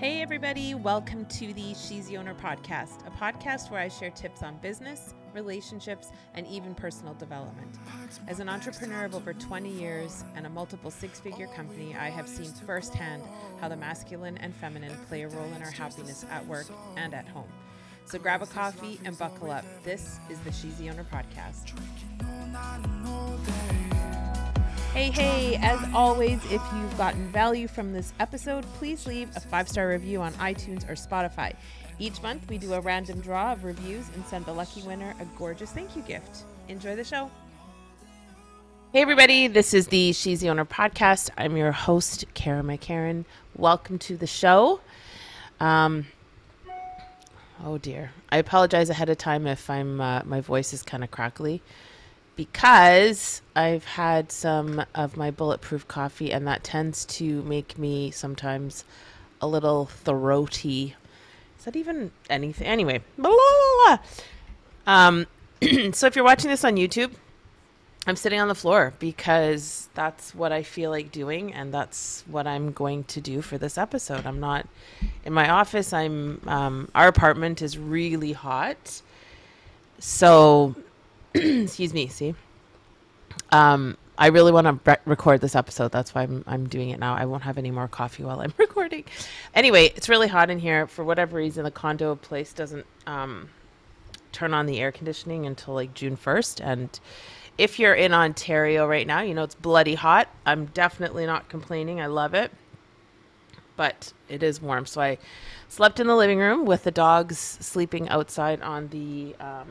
[0.00, 4.42] Hey, everybody, welcome to the She's the Owner podcast, a podcast where I share tips
[4.42, 7.76] on business, relationships, and even personal development.
[8.26, 12.26] As an entrepreneur of over 20 years and a multiple six figure company, I have
[12.30, 13.22] seen firsthand
[13.60, 17.28] how the masculine and feminine play a role in our happiness at work and at
[17.28, 17.52] home.
[18.06, 19.66] So grab a coffee and buckle up.
[19.84, 21.74] This is the She's the Owner podcast.
[24.92, 29.68] Hey, hey, as always, if you've gotten value from this episode, please leave a five
[29.68, 31.54] star review on iTunes or Spotify.
[32.00, 35.24] Each month, we do a random draw of reviews and send the lucky winner a
[35.38, 36.42] gorgeous thank you gift.
[36.66, 37.30] Enjoy the show.
[38.92, 41.30] Hey, everybody, this is the She's the Owner podcast.
[41.38, 43.26] I'm your host, Kara McCarran.
[43.54, 44.80] Welcome to the show.
[45.60, 46.08] Um,
[47.64, 51.12] oh dear, I apologize ahead of time if I'm uh, my voice is kind of
[51.12, 51.62] crackly
[52.40, 58.82] because I've had some of my bulletproof coffee, and that tends to make me sometimes
[59.42, 60.94] a little throaty.
[61.58, 62.66] Is that even anything?
[62.66, 63.36] Anyway, blah, blah,
[63.84, 63.98] blah.
[64.86, 65.26] um,
[65.92, 67.12] so if you're watching this on YouTube,
[68.06, 72.46] I'm sitting on the floor because that's what I feel like doing, and that's what
[72.46, 74.24] I'm going to do for this episode.
[74.24, 74.66] I'm not
[75.26, 75.92] in my office.
[75.92, 79.02] I'm um, our apartment is really hot,
[79.98, 80.74] so
[81.34, 82.34] excuse me, see.
[83.52, 85.92] Um, I really want to re- record this episode.
[85.92, 87.14] That's why I'm, I'm doing it now.
[87.14, 89.04] I won't have any more coffee while I'm recording.
[89.54, 90.86] Anyway, it's really hot in here.
[90.86, 93.48] For whatever reason, the condo place doesn't um,
[94.32, 96.60] turn on the air conditioning until like June 1st.
[96.62, 97.00] And
[97.56, 100.28] if you're in Ontario right now, you know it's bloody hot.
[100.44, 102.00] I'm definitely not complaining.
[102.00, 102.50] I love it.
[103.76, 104.84] But it is warm.
[104.84, 105.16] So I
[105.68, 109.34] slept in the living room with the dogs sleeping outside on the.
[109.40, 109.68] Um,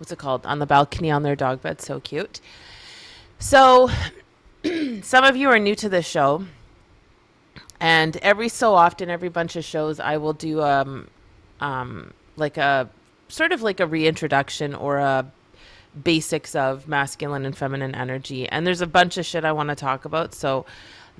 [0.00, 1.80] what's it called on the balcony on their dog bed.
[1.80, 2.40] So cute.
[3.38, 3.90] So,
[5.02, 6.44] some of you are new to this show,
[7.78, 11.08] and every so often, every bunch of shows, I will do um,
[11.60, 12.88] um, like a
[13.28, 15.30] sort of like a reintroduction or a
[16.02, 18.48] basics of masculine and feminine energy.
[18.48, 20.34] And there's a bunch of shit I want to talk about.
[20.34, 20.66] So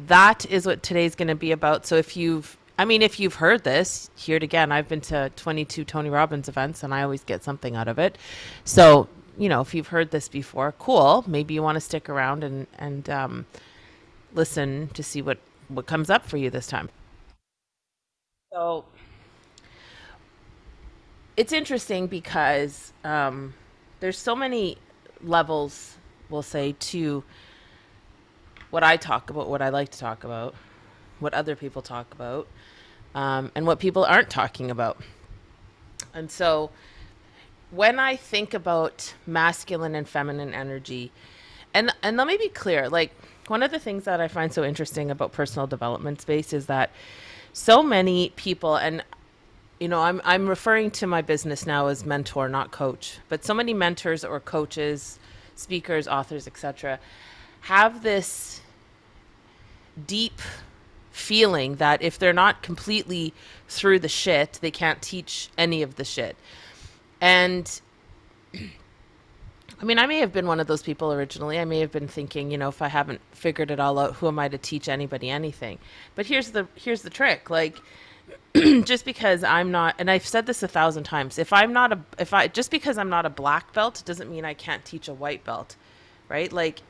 [0.06, 1.86] that is what today's going to be about.
[1.86, 4.72] So if you've I mean, if you've heard this, hear it again.
[4.72, 8.16] I've been to 22 Tony Robbins events and I always get something out of it.
[8.64, 11.22] So, you know, if you've heard this before, cool.
[11.26, 13.46] Maybe you want to stick around and, and um,
[14.32, 15.36] listen to see what,
[15.68, 16.88] what comes up for you this time.
[18.50, 18.86] So,
[21.36, 23.52] it's interesting because um,
[24.00, 24.78] there's so many
[25.22, 25.98] levels,
[26.30, 27.22] we'll say, to
[28.70, 30.54] what I talk about, what I like to talk about,
[31.18, 32.48] what other people talk about
[33.14, 34.98] um, and what people aren't talking about.
[36.14, 36.70] And so
[37.70, 41.12] when I think about masculine and feminine energy,
[41.72, 43.12] and and let me be clear, like
[43.46, 46.90] one of the things that I find so interesting about personal development space is that
[47.52, 49.02] so many people and
[49.80, 53.54] you know, I'm I'm referring to my business now as mentor, not coach, but so
[53.54, 55.18] many mentors or coaches,
[55.56, 57.00] speakers, authors, etc.,
[57.62, 58.60] have this
[60.06, 60.40] deep
[61.10, 63.34] feeling that if they're not completely
[63.68, 66.36] through the shit, they can't teach any of the shit.
[67.20, 67.80] And
[68.54, 71.58] I mean, I may have been one of those people originally.
[71.58, 74.28] I may have been thinking, you know, if I haven't figured it all out, who
[74.28, 75.78] am I to teach anybody anything?
[76.14, 77.48] But here's the here's the trick.
[77.48, 77.78] Like
[78.84, 82.00] just because I'm not and I've said this a thousand times, if I'm not a
[82.18, 85.14] if I just because I'm not a black belt doesn't mean I can't teach a
[85.14, 85.76] white belt.
[86.28, 86.52] Right?
[86.52, 86.80] Like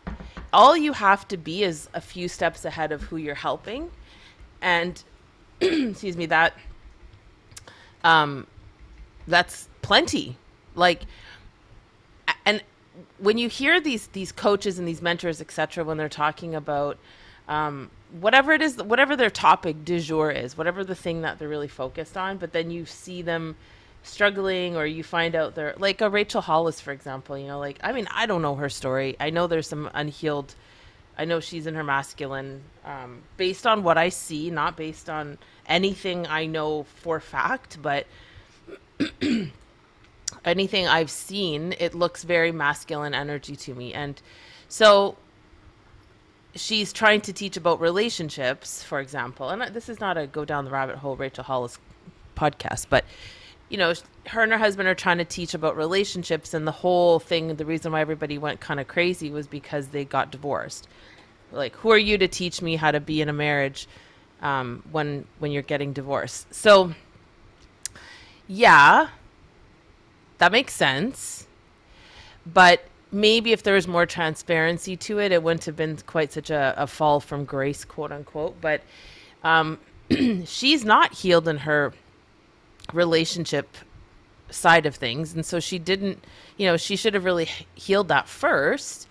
[0.52, 3.90] all you have to be is a few steps ahead of who you're helping
[4.62, 5.02] and
[5.60, 6.54] excuse me that
[8.04, 8.46] um
[9.26, 10.36] that's plenty.
[10.74, 11.02] Like
[12.44, 12.62] and
[13.18, 16.98] when you hear these these coaches and these mentors etc when they're talking about
[17.48, 21.48] um, whatever it is whatever their topic du jour is whatever the thing that they're
[21.48, 23.56] really focused on but then you see them
[24.02, 27.78] struggling or you find out they're like a rachel hollis for example you know like
[27.82, 29.16] i mean i don't know her story.
[29.20, 30.54] I know there's some unhealed
[31.20, 35.36] I know she's in her masculine, um, based on what I see, not based on
[35.66, 38.06] anything I know for fact, but
[40.46, 43.92] anything I've seen, it looks very masculine energy to me.
[43.92, 44.22] And
[44.66, 45.18] so
[46.54, 49.50] she's trying to teach about relationships, for example.
[49.50, 51.78] And this is not a go down the rabbit hole Rachel Hollis
[52.34, 53.04] podcast, but
[53.70, 53.94] you know,
[54.26, 57.64] her and her husband are trying to teach about relationships, and the whole thing, the
[57.64, 60.88] reason why everybody went kind of crazy was because they got divorced.
[61.52, 63.88] Like, who are you to teach me how to be in a marriage
[64.42, 66.52] um, when when you're getting divorced?
[66.52, 66.94] So,
[68.48, 69.08] yeah,
[70.38, 71.46] that makes sense.
[72.44, 76.50] But maybe if there was more transparency to it, it wouldn't have been quite such
[76.50, 78.60] a, a fall from grace, quote unquote.
[78.60, 78.82] But
[79.44, 79.78] um,
[80.44, 81.92] she's not healed in her
[82.92, 83.76] relationship
[84.50, 85.32] side of things.
[85.34, 86.24] And so she didn't,
[86.56, 89.08] you know, she should have really healed that first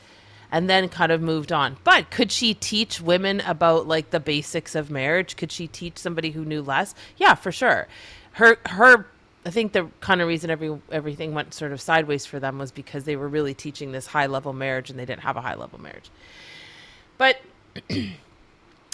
[0.52, 1.78] and then kind of moved on.
[1.84, 5.36] But could she teach women about like the basics of marriage?
[5.36, 6.96] Could she teach somebody who knew less?
[7.18, 7.88] Yeah, for sure.
[8.34, 9.08] Her her
[9.46, 12.72] I think the kind of reason every everything went sort of sideways for them was
[12.72, 15.56] because they were really teaching this high level marriage and they didn't have a high
[15.56, 16.10] level marriage.
[17.18, 17.38] But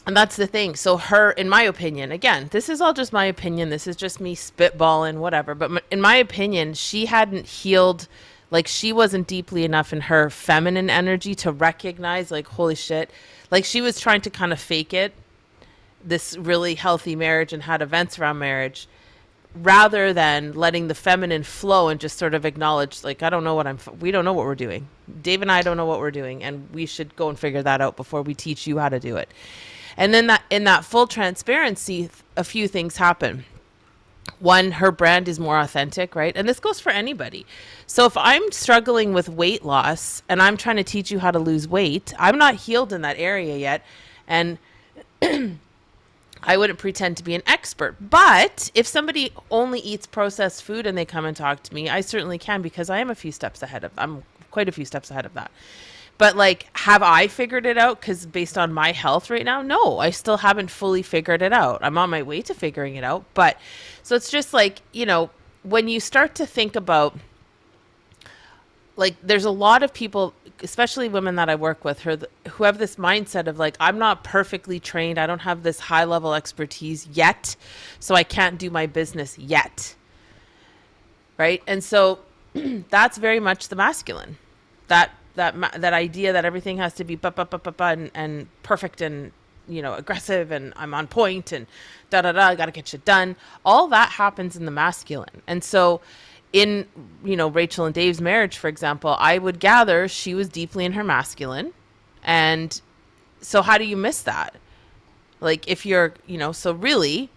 [0.05, 0.75] and that's the thing.
[0.75, 3.69] So her in my opinion, again, this is all just my opinion.
[3.69, 8.07] This is just me spitballing whatever, but in my opinion, she hadn't healed
[8.51, 13.09] like she wasn't deeply enough in her feminine energy to recognize like holy shit.
[13.51, 15.13] Like she was trying to kind of fake it
[16.05, 18.87] this really healthy marriage and had events around marriage
[19.55, 23.55] rather than letting the feminine flow and just sort of acknowledge like i don't know
[23.55, 24.87] what i'm we don't know what we're doing
[25.21, 27.79] dave and i don't know what we're doing and we should go and figure that
[27.79, 29.29] out before we teach you how to do it
[29.97, 33.45] and then that in that full transparency a few things happen
[34.39, 37.45] one her brand is more authentic right and this goes for anybody
[37.87, 41.39] so if i'm struggling with weight loss and i'm trying to teach you how to
[41.39, 43.83] lose weight i'm not healed in that area yet
[44.27, 44.57] and
[46.47, 47.95] I wouldn't pretend to be an expert.
[47.99, 52.01] But if somebody only eats processed food and they come and talk to me, I
[52.01, 55.09] certainly can because I am a few steps ahead of I'm quite a few steps
[55.11, 55.51] ahead of that.
[56.17, 58.01] But like have I figured it out?
[58.01, 59.61] Cuz based on my health right now?
[59.61, 61.79] No, I still haven't fully figured it out.
[61.81, 63.57] I'm on my way to figuring it out, but
[64.03, 65.29] so it's just like, you know,
[65.63, 67.17] when you start to think about
[68.97, 72.95] like there's a lot of people especially women that i work with who have this
[72.95, 75.17] mindset of like i'm not perfectly trained.
[75.19, 77.55] I don't have this high level expertise yet
[77.99, 79.95] so i can't do my business yet.
[81.37, 81.61] Right?
[81.67, 82.19] And so
[82.53, 84.37] that's very much the masculine.
[84.87, 88.11] That that that idea that everything has to be bu- bu- bu- bu- bu- and,
[88.13, 89.31] and perfect and
[89.67, 91.65] you know aggressive and i'm on point and
[92.09, 93.35] da da da i gotta get shit done.
[93.65, 95.41] All that happens in the masculine.
[95.47, 96.01] And so
[96.53, 96.87] in
[97.23, 100.93] you know Rachel and Dave's marriage, for example, I would gather she was deeply in
[100.93, 101.73] her masculine,
[102.23, 102.79] and
[103.41, 104.55] so how do you miss that?
[105.41, 107.29] Like if you're you know so really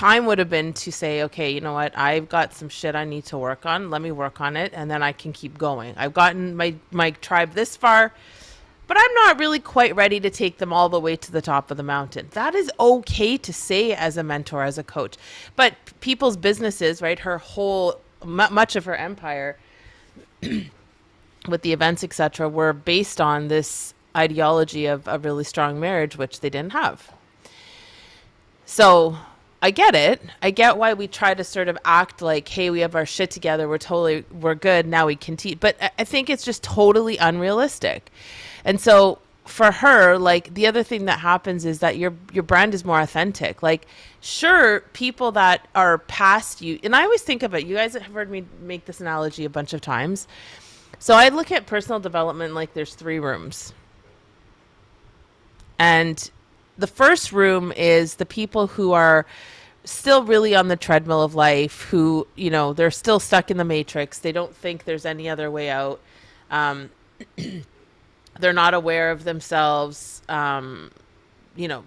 [0.00, 3.04] time would have been to say okay you know what i've got some shit i
[3.04, 5.92] need to work on let me work on it and then i can keep going
[5.98, 8.10] i've gotten my my tribe this far
[8.86, 11.70] but I'm not really quite ready to take them all the way to the top
[11.70, 12.26] of the mountain.
[12.32, 15.16] That is okay to say as a mentor, as a coach.
[15.54, 17.20] But people's businesses, right?
[17.20, 19.56] Her whole, much of her empire
[21.48, 26.40] with the events, etc., were based on this ideology of a really strong marriage, which
[26.40, 27.12] they didn't have.
[28.66, 29.18] So
[29.62, 30.22] I get it.
[30.40, 33.30] I get why we try to sort of act like, hey, we have our shit
[33.30, 33.68] together.
[33.68, 34.86] We're totally, we're good.
[34.86, 35.60] Now we can teach.
[35.60, 38.10] But I think it's just totally unrealistic.
[38.64, 42.72] And so for her, like the other thing that happens is that your your brand
[42.72, 43.62] is more authentic.
[43.62, 43.86] Like,
[44.20, 47.66] sure, people that are past you, and I always think of it.
[47.66, 50.28] You guys have heard me make this analogy a bunch of times.
[50.98, 53.74] So I look at personal development like there's three rooms,
[55.78, 56.30] and
[56.80, 59.26] the first room is the people who are
[59.84, 63.64] still really on the treadmill of life who you know they're still stuck in the
[63.64, 64.18] matrix.
[64.18, 66.00] They don't think there's any other way out.
[66.50, 66.90] Um,
[68.40, 70.90] they're not aware of themselves um,
[71.56, 71.84] you know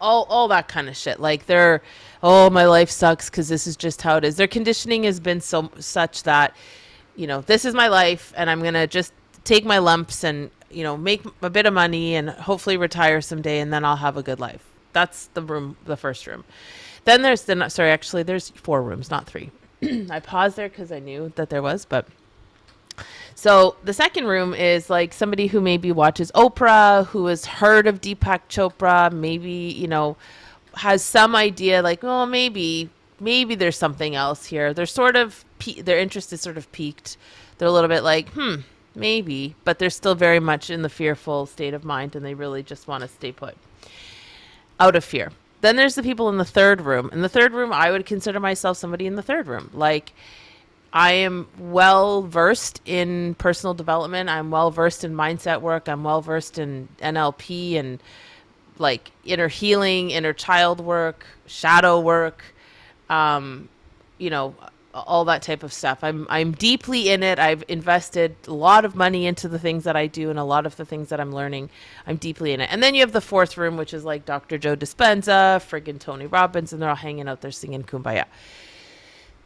[0.00, 1.20] all all that kind of shit.
[1.20, 1.82] Like they're
[2.22, 4.36] oh my life sucks cuz this is just how it is.
[4.36, 6.54] Their conditioning has been so such that
[7.16, 9.12] you know this is my life and I'm to just
[9.44, 13.60] take my lumps and you know make a bit of money and hopefully retire someday
[13.60, 16.44] and then I'll have a good life that's the room the first room
[17.04, 19.50] then there's the sorry actually there's four rooms not three
[20.10, 22.06] I paused there cuz I knew that there was but
[23.34, 28.00] so the second room is like somebody who maybe watches Oprah, who has heard of
[28.00, 30.16] Deepak Chopra, maybe, you know,
[30.76, 34.72] has some idea like, oh, maybe, maybe there's something else here.
[34.72, 35.44] They're sort of,
[35.78, 37.16] their interest is sort of piqued.
[37.58, 38.56] They're a little bit like, hmm,
[38.94, 42.62] maybe, but they're still very much in the fearful state of mind and they really
[42.62, 43.56] just want to stay put
[44.80, 45.30] out of fear.
[45.60, 47.08] Then there's the people in the third room.
[47.12, 49.70] In the third room, I would consider myself somebody in the third room.
[49.72, 50.12] Like,
[50.92, 54.28] I am well versed in personal development.
[54.28, 55.88] I'm well versed in mindset work.
[55.88, 58.02] I'm well versed in NLP and
[58.78, 62.42] like inner healing, inner child work, shadow work,
[63.08, 63.68] um,
[64.18, 64.54] you know,
[64.94, 65.98] all that type of stuff.
[66.02, 67.38] I'm I'm deeply in it.
[67.38, 70.66] I've invested a lot of money into the things that I do and a lot
[70.66, 71.70] of the things that I'm learning.
[72.06, 72.68] I'm deeply in it.
[72.70, 74.58] And then you have the fourth room, which is like Dr.
[74.58, 78.26] Joe Dispenza, friggin' Tony Robbins, and they're all hanging out there singing Kumbaya.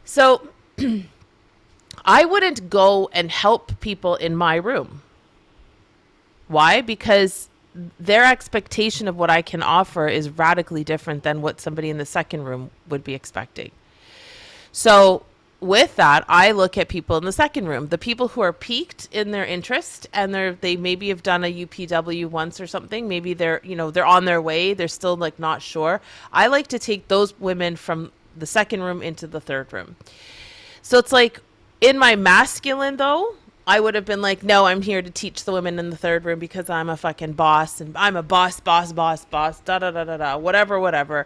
[0.03, 0.47] So
[2.05, 5.01] I wouldn't go and help people in my room.
[6.47, 6.81] Why?
[6.81, 7.49] Because
[7.99, 12.05] their expectation of what I can offer is radically different than what somebody in the
[12.05, 13.71] second room would be expecting.
[14.71, 15.23] So,
[15.59, 19.09] with that, I look at people in the second room, the people who are piqued
[19.11, 23.07] in their interest and they're they maybe have done a UPW once or something.
[23.07, 25.99] Maybe they're, you know, they're on their way, they're still like not sure.
[26.31, 29.95] I like to take those women from the second room into the third room.
[30.83, 31.39] So it's like
[31.81, 33.35] in my masculine though,
[33.65, 36.23] I would have been like, no, I'm here to teach the women in the third
[36.23, 39.91] room because I'm a fucking boss and I'm a boss, boss, boss, boss, da da
[39.91, 41.25] da da da, whatever, whatever.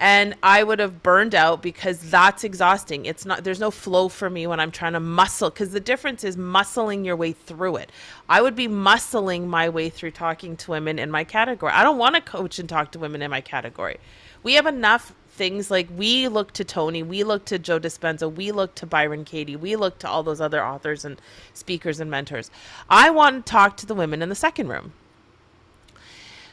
[0.00, 3.04] And I would have burned out because that's exhausting.
[3.04, 6.24] It's not, there's no flow for me when I'm trying to muscle because the difference
[6.24, 7.92] is muscling your way through it.
[8.26, 11.72] I would be muscling my way through talking to women in my category.
[11.72, 13.98] I don't want to coach and talk to women in my category.
[14.42, 18.52] We have enough things like we look to Tony, we look to Joe Dispenza, we
[18.52, 21.20] look to Byron Katie, we look to all those other authors and
[21.52, 22.50] speakers and mentors.
[22.88, 24.92] I want to talk to the women in the second room.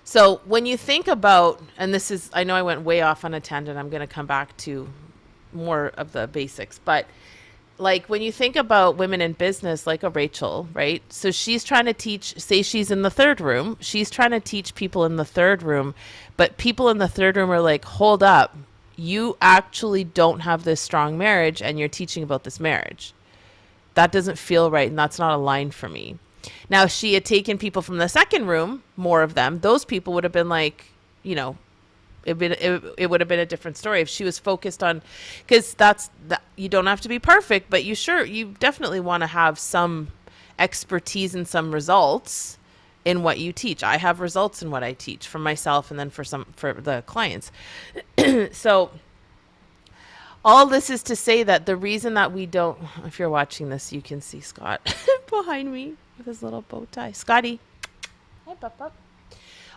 [0.08, 3.34] So when you think about, and this is, I know I went way off on
[3.34, 4.88] a tangent, I'm going to come back to
[5.52, 7.08] more of the basics, but
[7.78, 11.04] like when you think about women in business like a Rachel, right?
[11.10, 14.76] So she's trying to teach say she's in the third room, she's trying to teach
[14.76, 15.94] people in the third room,
[16.38, 18.56] but people in the third room are like, "Hold up
[18.98, 23.14] you actually don't have this strong marriage and you're teaching about this marriage.
[23.94, 26.18] That doesn't feel right and that's not aligned for me.
[26.70, 30.14] Now, if she had taken people from the second room, more of them, those people
[30.14, 30.86] would have been like,
[31.24, 31.58] you know,
[32.26, 35.02] it, been, it, it would have been a different story if she was focused on
[35.46, 39.22] because that's that you don't have to be perfect but you sure you definitely want
[39.22, 40.10] to have some
[40.60, 42.58] expertise and some results
[43.06, 43.84] in what you teach.
[43.84, 47.04] I have results in what I teach for myself and then for some for the
[47.06, 47.52] clients.
[48.52, 48.92] so
[50.44, 53.94] all this is to say that the reason that we don't if you're watching this
[53.94, 54.82] you can see Scott
[55.30, 57.12] behind me with his little bow tie.
[57.12, 57.60] Scotty.
[58.46, 58.92] Hi, Papa.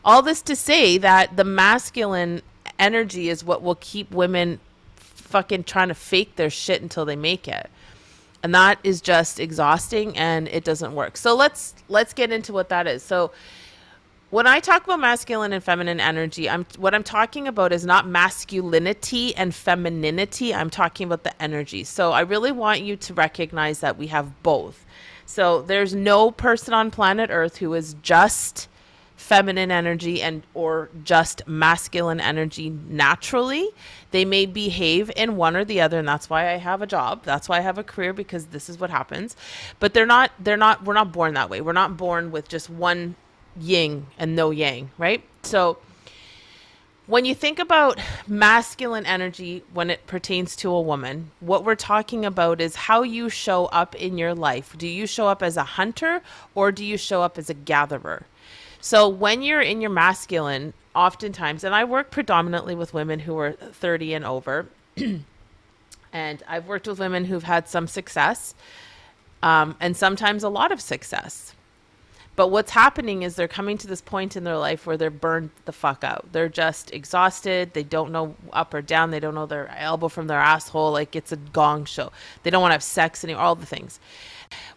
[0.04, 2.42] All this to say that the masculine
[2.78, 4.58] energy is what will keep women
[4.96, 7.70] fucking trying to fake their shit until they make it
[8.42, 12.68] and that is just exhausting and it doesn't work so let's let's get into what
[12.68, 13.30] that is so
[14.30, 18.08] when i talk about masculine and feminine energy i'm what i'm talking about is not
[18.08, 23.80] masculinity and femininity i'm talking about the energy so i really want you to recognize
[23.80, 24.84] that we have both
[25.30, 28.66] so there's no person on planet earth who is just
[29.14, 33.68] feminine energy and or just masculine energy naturally.
[34.10, 37.22] They may behave in one or the other and that's why i have a job.
[37.22, 39.36] That's why i have a career because this is what happens.
[39.78, 41.60] But they're not they're not we're not born that way.
[41.60, 43.14] We're not born with just one
[43.56, 45.22] yin and no yang right?
[45.44, 45.78] So
[47.10, 47.98] when you think about
[48.28, 53.28] masculine energy when it pertains to a woman, what we're talking about is how you
[53.28, 54.78] show up in your life.
[54.78, 56.22] Do you show up as a hunter
[56.54, 58.26] or do you show up as a gatherer?
[58.80, 63.52] So when you're in your masculine, oftentimes, and I work predominantly with women who are
[63.52, 64.68] 30 and over,
[66.12, 68.54] and I've worked with women who've had some success
[69.42, 71.54] um, and sometimes a lot of success.
[72.36, 75.50] But what's happening is they're coming to this point in their life where they're burned
[75.64, 76.26] the fuck out.
[76.32, 77.74] They're just exhausted.
[77.74, 79.10] They don't know up or down.
[79.10, 80.92] They don't know their elbow from their asshole.
[80.92, 82.12] Like it's a gong show.
[82.42, 84.00] They don't want to have sex anymore, all the things.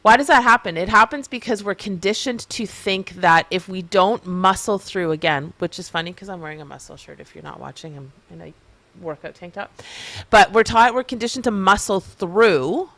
[0.01, 0.77] Why does that happen?
[0.77, 5.79] It happens because we're conditioned to think that if we don't muscle through again, which
[5.79, 7.19] is funny because I'm wearing a muscle shirt.
[7.19, 8.53] If you're not watching, I'm in a
[9.01, 9.71] workout tank top.
[10.29, 12.89] But we're taught we're conditioned to muscle through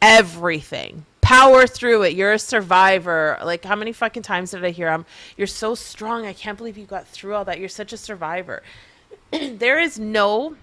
[0.00, 1.04] everything.
[1.24, 2.14] Power through it.
[2.14, 3.38] You're a survivor.
[3.42, 6.26] Like how many fucking times did I hear I'm you're so strong.
[6.26, 7.58] I can't believe you got through all that.
[7.58, 8.62] You're such a survivor.
[9.32, 10.56] there is no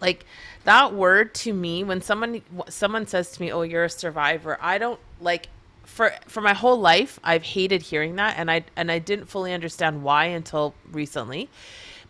[0.00, 0.26] like
[0.64, 4.76] that word to me when someone someone says to me oh you're a survivor i
[4.76, 5.48] don't like
[5.84, 9.52] for for my whole life i've hated hearing that and i and i didn't fully
[9.52, 11.48] understand why until recently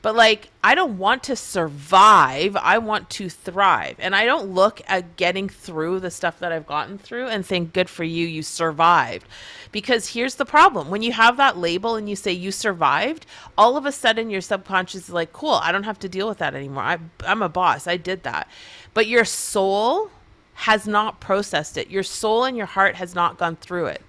[0.03, 2.57] but like, I don't want to survive.
[2.57, 3.97] I want to thrive.
[4.01, 7.73] And I don't look at getting through the stuff that I've gotten through and think,
[7.73, 9.27] good for you, you survived.
[9.71, 13.77] Because here's the problem when you have that label and you say you survived, all
[13.77, 16.57] of a sudden your subconscious is like, cool, I don't have to deal with that
[16.57, 16.83] anymore.
[16.83, 17.87] I, I'm a boss.
[17.87, 18.49] I did that.
[18.95, 20.11] But your soul
[20.55, 21.91] has not processed it.
[21.91, 24.03] Your soul and your heart has not gone through it.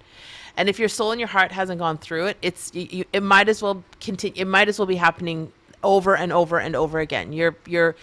[0.57, 3.49] And if your soul and your heart hasn't gone through it, it's you, it might
[3.49, 4.41] as well continue.
[4.41, 5.51] It might as well be happening
[5.83, 7.33] over and over and over again.
[7.33, 7.95] Your your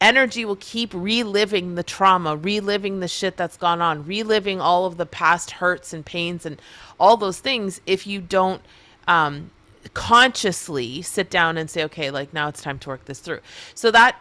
[0.00, 4.96] energy will keep reliving the trauma, reliving the shit that's gone on, reliving all of
[4.96, 6.60] the past hurts and pains and
[6.98, 8.60] all those things if you don't
[9.08, 9.50] um,
[9.94, 13.40] consciously sit down and say, okay, like now it's time to work this through.
[13.74, 14.20] So that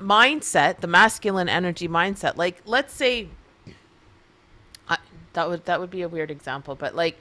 [0.00, 3.28] mindset, the masculine energy mindset, like let's say
[5.34, 7.18] that would that would be a weird example, but like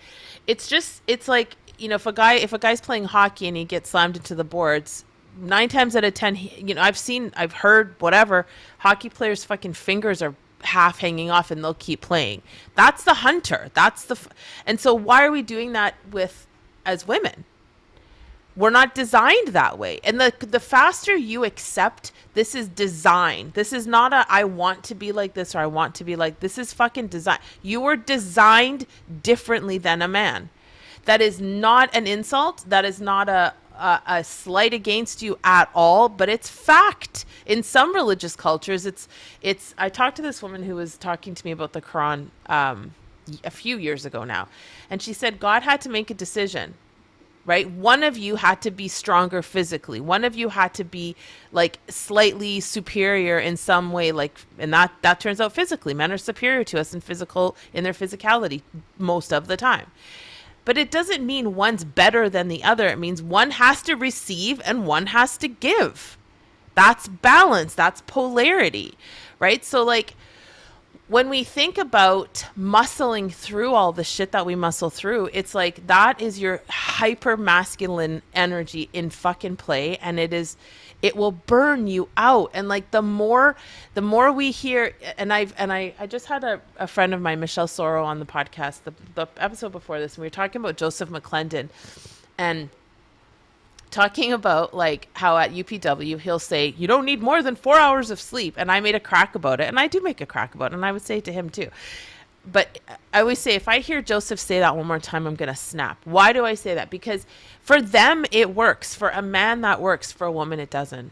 [0.47, 3.57] it's just it's like you know, if a guy if a guy's playing hockey and
[3.57, 5.03] he gets slammed into the boards,
[5.37, 8.45] nine times out of ten, you know, I've seen, I've heard, whatever,
[8.79, 12.41] hockey players' fucking fingers are half hanging off and they'll keep playing.
[12.75, 13.69] That's the hunter.
[13.73, 14.29] That's the, f-
[14.65, 16.47] and so why are we doing that with
[16.85, 17.45] as women?
[18.55, 19.99] We're not designed that way.
[20.03, 23.51] And the the faster you accept this is design.
[23.55, 26.15] This is not a I want to be like this or I want to be
[26.15, 27.39] like this is fucking design.
[27.63, 28.85] You were designed
[29.23, 30.49] differently than a man.
[31.05, 32.63] That is not an insult.
[32.67, 37.25] That is not a a, slight against you at all, but it's fact.
[37.45, 39.07] In some religious cultures, it's
[39.41, 39.75] it's.
[39.77, 42.93] I talked to this woman who was talking to me about the Quran um,
[43.43, 44.47] a few years ago now,
[44.89, 46.75] and she said God had to make a decision.
[47.45, 49.99] Right, one of you had to be stronger physically.
[49.99, 51.13] One of you had to be
[51.51, 55.93] like slightly superior in some way, like, and that that turns out physically.
[55.93, 58.61] Men are superior to us in physical in their physicality
[58.97, 59.91] most of the time
[60.65, 62.87] but it doesn't mean one's better than the other.
[62.87, 66.17] It means one has to receive and one has to give.
[66.75, 68.97] That's balance, that's polarity,
[69.39, 69.63] right?
[69.63, 70.15] So, like,
[71.07, 75.85] when we think about muscling through all the shit that we muscle through, it's like
[75.87, 79.97] that is your hyper masculine energy in fucking play.
[79.97, 80.55] And it is
[81.03, 82.49] it will burn you out.
[82.55, 83.55] And like the more
[83.93, 87.21] the more we hear and i've and i i just had a, a friend of
[87.21, 90.59] mine michelle soro on the podcast the, the episode before this and we were talking
[90.59, 91.69] about joseph mcclendon
[92.37, 92.69] and
[93.91, 98.09] talking about like how at upw he'll say you don't need more than four hours
[98.09, 98.55] of sleep.
[98.57, 100.75] And i made a crack about it and i do make a crack about it
[100.75, 101.69] and i would say to him too
[102.51, 102.79] but
[103.13, 105.97] I always say if I hear Joseph say that one more time, I'm gonna snap.
[106.03, 106.89] Why do I say that?
[106.89, 107.25] Because
[107.61, 108.95] for them it works.
[108.95, 110.11] For a man that works.
[110.11, 111.11] For a woman it doesn't.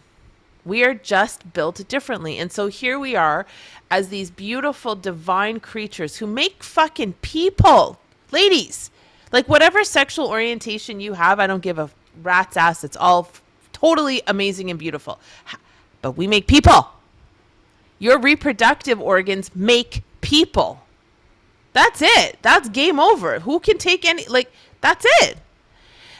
[0.65, 2.37] We are just built differently.
[2.37, 3.45] And so here we are
[3.89, 7.99] as these beautiful divine creatures who make fucking people.
[8.31, 8.91] Ladies,
[9.31, 11.89] like whatever sexual orientation you have, I don't give a
[12.21, 12.83] rat's ass.
[12.83, 13.41] It's all f-
[13.73, 15.19] totally amazing and beautiful.
[16.01, 16.89] But we make people.
[17.99, 20.83] Your reproductive organs make people.
[21.73, 22.37] That's it.
[22.41, 23.39] That's game over.
[23.39, 25.37] Who can take any like that's it.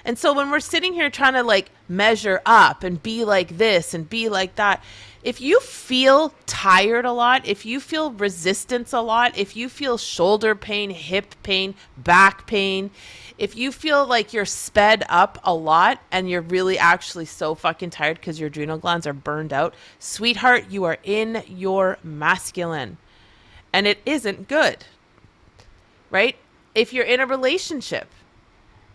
[0.04, 3.94] And so when we're sitting here trying to like measure up and be like this
[3.94, 4.84] and be like that,
[5.24, 10.00] if you feel tired a lot, if you feel resistance a lot, if you feel
[10.00, 12.90] shoulder pain, hip pain, back pain,
[13.38, 17.92] if you feel like you're sped up a lot and you're really actually so fucking
[17.92, 22.98] tired because your adrenal glands are burned out, sweetheart, you are in your masculine.
[23.74, 24.86] And it isn't good
[26.12, 26.36] right?
[26.76, 28.08] If you're in a relationship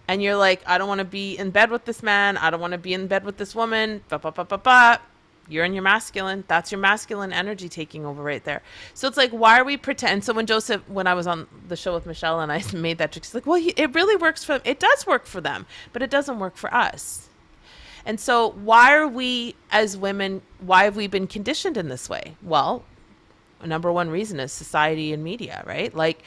[0.06, 2.60] and you're like, I don't want to be in bed with this man, I don't
[2.60, 5.00] want to be in bed with this woman, ba ba ba ba ba.
[5.48, 6.44] You're in your masculine.
[6.48, 8.62] That's your masculine energy taking over right there.
[8.94, 10.24] So it's like, why are we pretend?
[10.24, 13.12] So when Joseph, when I was on the show with Michelle and I made that
[13.12, 14.62] joke, she's like, well, it really works for them.
[14.64, 17.28] It does work for them, but it doesn't work for us.
[18.04, 22.36] And so why are we as women, why have we been conditioned in this way?
[22.42, 22.84] Well,
[23.64, 25.94] number one reason is society and media, right?
[25.94, 26.22] Like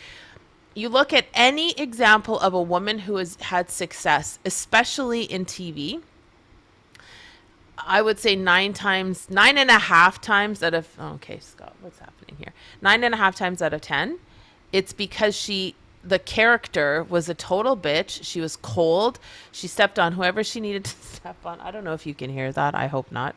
[0.76, 6.02] you look at any example of a woman who has had success, especially in TV,
[7.78, 12.00] I would say nine times, nine and a half times out of, okay, Scott, what's
[12.00, 12.54] happening here?
[12.82, 14.20] Nine and a half times out of 10,
[14.72, 18.24] it's because she, the character was a total bitch.
[18.24, 19.20] She was cold.
[19.52, 21.60] She stepped on whoever she needed to step on.
[21.62, 22.76] I don't know if you can hear that.
[22.76, 23.36] I hope not.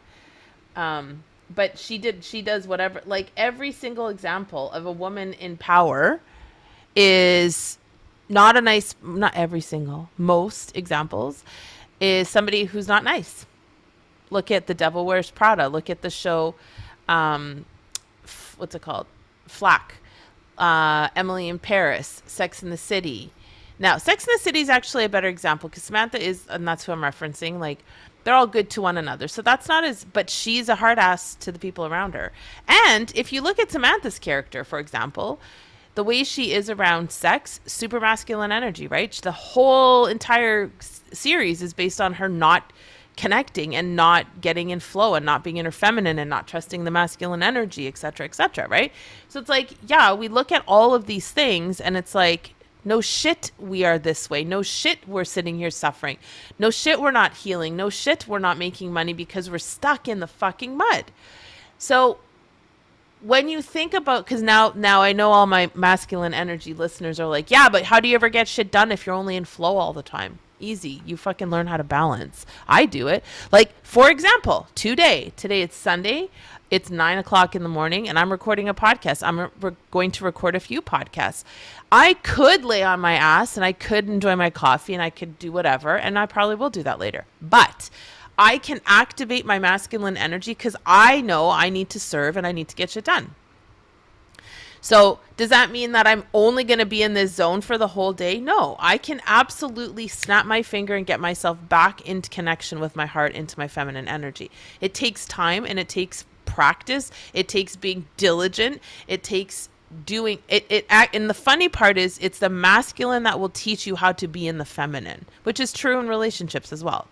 [0.77, 1.23] Um,
[1.55, 6.21] but she did, she does whatever, like every single example of a woman in power
[6.95, 7.79] is
[8.29, 11.45] not a nice not every single most examples
[12.01, 13.47] is somebody who's not nice.
[14.31, 15.69] Look at the devil wears prada.
[15.69, 16.55] Look at the show
[17.09, 17.65] um
[18.25, 19.07] f- what's it called?
[19.47, 19.97] Flack.
[20.59, 23.33] Uh emily in paris sex in the city.
[23.79, 26.85] Now sex in the city is actually a better example because samantha is and that's
[26.85, 27.79] who i'm referencing like
[28.25, 29.27] they're all good to one another.
[29.29, 32.33] So that's not as but she's a hard ass to the people around her.
[32.69, 35.41] And if you look at samantha's character for example
[35.95, 39.13] the way she is around sex, super masculine energy, right?
[39.13, 40.71] The whole entire
[41.13, 42.73] series is based on her not
[43.17, 46.85] connecting and not getting in flow and not being in her feminine and not trusting
[46.85, 48.91] the masculine energy, et cetera, et cetera, right?
[49.29, 53.01] So it's like, yeah, we look at all of these things and it's like, no
[53.01, 54.45] shit, we are this way.
[54.45, 56.17] No shit, we're sitting here suffering.
[56.59, 57.77] No shit, we're not healing.
[57.77, 61.05] No shit, we're not making money because we're stuck in the fucking mud.
[61.79, 62.19] So
[63.23, 67.29] when you think about because now now i know all my masculine energy listeners are
[67.29, 69.77] like yeah but how do you ever get shit done if you're only in flow
[69.77, 71.03] all the time Easy.
[71.05, 72.47] You fucking learn how to balance.
[72.69, 73.25] I do it.
[73.51, 76.31] Like, for example, today, today it's Sunday.
[76.71, 79.27] It's nine o'clock in the morning, and I'm recording a podcast.
[79.27, 81.45] I'm re- going to record a few podcasts.
[81.91, 85.39] I could lay on my ass and I could enjoy my coffee and I could
[85.39, 87.27] do whatever, and I probably will do that later.
[87.43, 87.91] But
[88.43, 92.51] I can activate my masculine energy because I know I need to serve and I
[92.51, 93.37] need to get shit done.
[94.81, 97.87] So, does that mean that I'm only going to be in this zone for the
[97.87, 98.41] whole day?
[98.41, 103.07] No, I can absolutely snap my finger and get myself back into connection with my
[103.07, 104.51] heart, into my feminine energy.
[104.81, 107.13] It takes time and it takes practice.
[107.33, 108.83] It takes being diligent.
[109.07, 109.69] It takes
[110.05, 113.95] doing it it and the funny part is it's the masculine that will teach you
[113.95, 117.07] how to be in the feminine which is true in relationships as well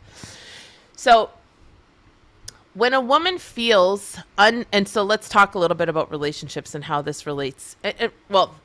[1.01, 1.31] so
[2.75, 6.85] when a woman feels un and so let's talk a little bit about relationships and
[6.85, 7.77] how this relates.
[7.83, 8.57] It, it, well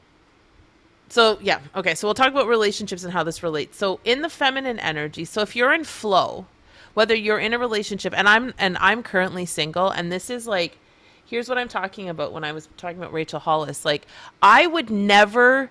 [1.08, 3.78] so yeah okay so we'll talk about relationships and how this relates.
[3.78, 6.46] So in the feminine energy so if you're in flow
[6.94, 10.78] whether you're in a relationship and i'm and i'm currently single and this is like
[11.26, 14.08] here's what i'm talking about when i was talking about rachel hollis like
[14.42, 15.70] i would never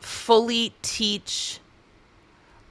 [0.00, 1.58] fully teach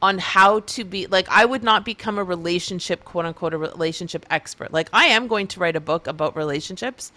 [0.01, 4.25] on how to be like I would not become a relationship quote unquote a relationship
[4.29, 4.71] expert.
[4.71, 7.12] Like I am going to write a book about relationships,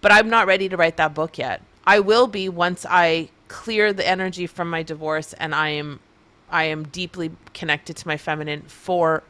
[0.00, 1.62] but I'm not ready to write that book yet.
[1.86, 6.00] I will be once I clear the energy from my divorce and I am
[6.50, 9.22] I am deeply connected to my feminine for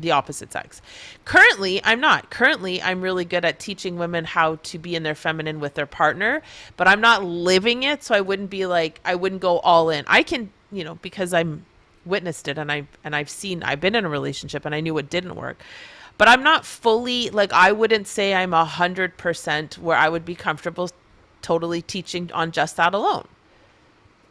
[0.00, 0.80] the opposite sex.
[1.24, 2.30] Currently, I'm not.
[2.30, 5.86] Currently, I'm really good at teaching women how to be in their feminine with their
[5.86, 6.42] partner,
[6.76, 10.04] but I'm not living it, so I wouldn't be like I wouldn't go all in.
[10.06, 11.64] I can, you know, because I'm
[12.04, 14.96] witnessed it and I and I've seen I've been in a relationship and I knew
[14.98, 15.62] it didn't work.
[16.18, 20.24] But I'm not fully like I wouldn't say I'm a hundred percent where I would
[20.24, 20.90] be comfortable
[21.42, 23.26] totally teaching on just that alone.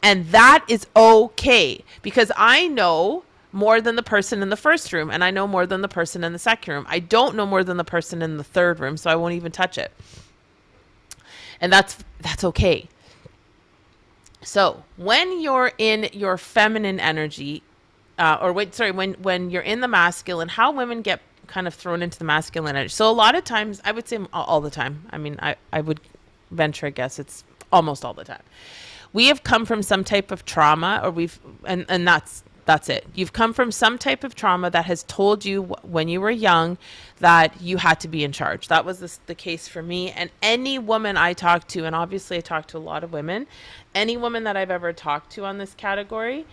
[0.01, 5.09] And that is okay because I know more than the person in the first room
[5.09, 6.85] and I know more than the person in the second room.
[6.87, 9.51] I don't know more than the person in the third room, so I won't even
[9.51, 9.91] touch it.
[11.59, 12.87] And that's that's okay.
[14.41, 17.61] So when you're in your feminine energy,
[18.17, 21.73] uh, or wait, sorry, when when you're in the masculine, how women get kind of
[21.73, 22.89] thrown into the masculine energy.
[22.89, 25.07] So a lot of times, I would say all the time.
[25.11, 25.99] I mean, I I would
[26.51, 28.43] venture a guess it's almost all the time.
[29.11, 33.07] We have come from some type of trauma, or we've and and that's that's it.
[33.15, 36.77] You've come from some type of trauma that has told you when you were young
[37.17, 38.67] that you had to be in charge.
[38.67, 40.11] That was the, the case for me.
[40.11, 43.47] And any woman I talked to, and obviously I talked to a lot of women,
[43.95, 46.45] any woman that I've ever talked to on this category,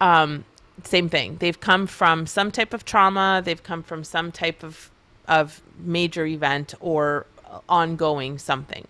[0.00, 0.44] um,
[0.82, 1.36] same thing.
[1.36, 3.40] They've come from some type of trauma.
[3.44, 4.90] They've come from some type of
[5.28, 7.26] of major event or
[7.68, 8.88] ongoing something.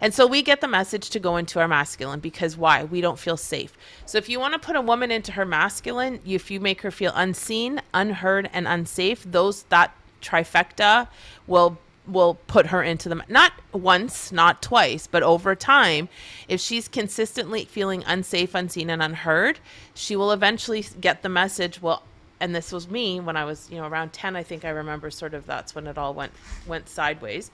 [0.00, 2.84] And so we get the message to go into our masculine because why?
[2.84, 3.76] We don't feel safe.
[4.04, 6.90] So if you want to put a woman into her masculine, if you make her
[6.90, 11.08] feel unseen, unheard, and unsafe, those that trifecta
[11.46, 16.08] will will put her into the not once, not twice, but over time,
[16.46, 19.58] if she's consistently feeling unsafe, unseen, and unheard,
[19.92, 21.82] she will eventually get the message.
[21.82, 22.04] Well,
[22.38, 24.36] and this was me when I was, you know, around ten.
[24.36, 26.32] I think I remember sort of that's when it all went
[26.66, 27.50] went sideways.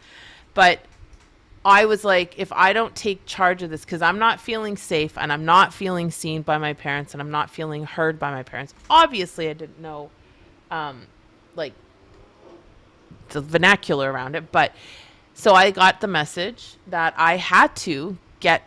[0.55, 0.81] But
[1.65, 5.17] I was like, if I don't take charge of this, because I'm not feeling safe
[5.17, 8.43] and I'm not feeling seen by my parents and I'm not feeling heard by my
[8.43, 8.75] parents.
[8.91, 10.11] Obviously, I didn't know,
[10.71, 11.07] um,
[11.55, 11.73] like,
[13.29, 14.73] the vernacular around it, but
[15.35, 18.63] so I got the message that I had to get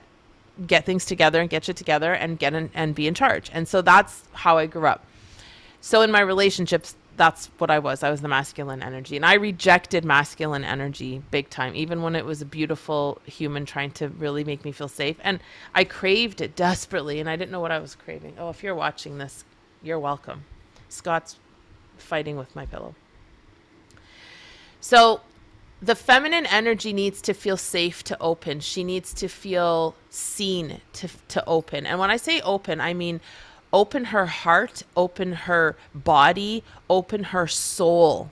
[0.68, 3.52] get things together and get shit together and get in and be in charge.
[3.54, 5.06] And so that's how I grew up.
[5.82, 8.04] So in my relationships, that's what I was.
[8.04, 9.16] I was the masculine energy.
[9.16, 13.92] And I rejected masculine energy big time, even when it was a beautiful human trying
[13.92, 15.18] to really make me feel safe.
[15.24, 15.40] And
[15.74, 18.36] I craved it desperately, and I didn't know what I was craving.
[18.38, 19.46] Oh, if you're watching this,
[19.82, 20.44] you're welcome.
[20.90, 21.38] Scott's
[21.98, 22.96] fighting with my pillow.
[24.82, 25.22] So
[25.82, 28.60] the feminine energy needs to feel safe to open.
[28.60, 31.86] She needs to feel seen to, to open.
[31.86, 33.22] And when I say open, I mean
[33.72, 38.32] open her heart, open her body, open her soul.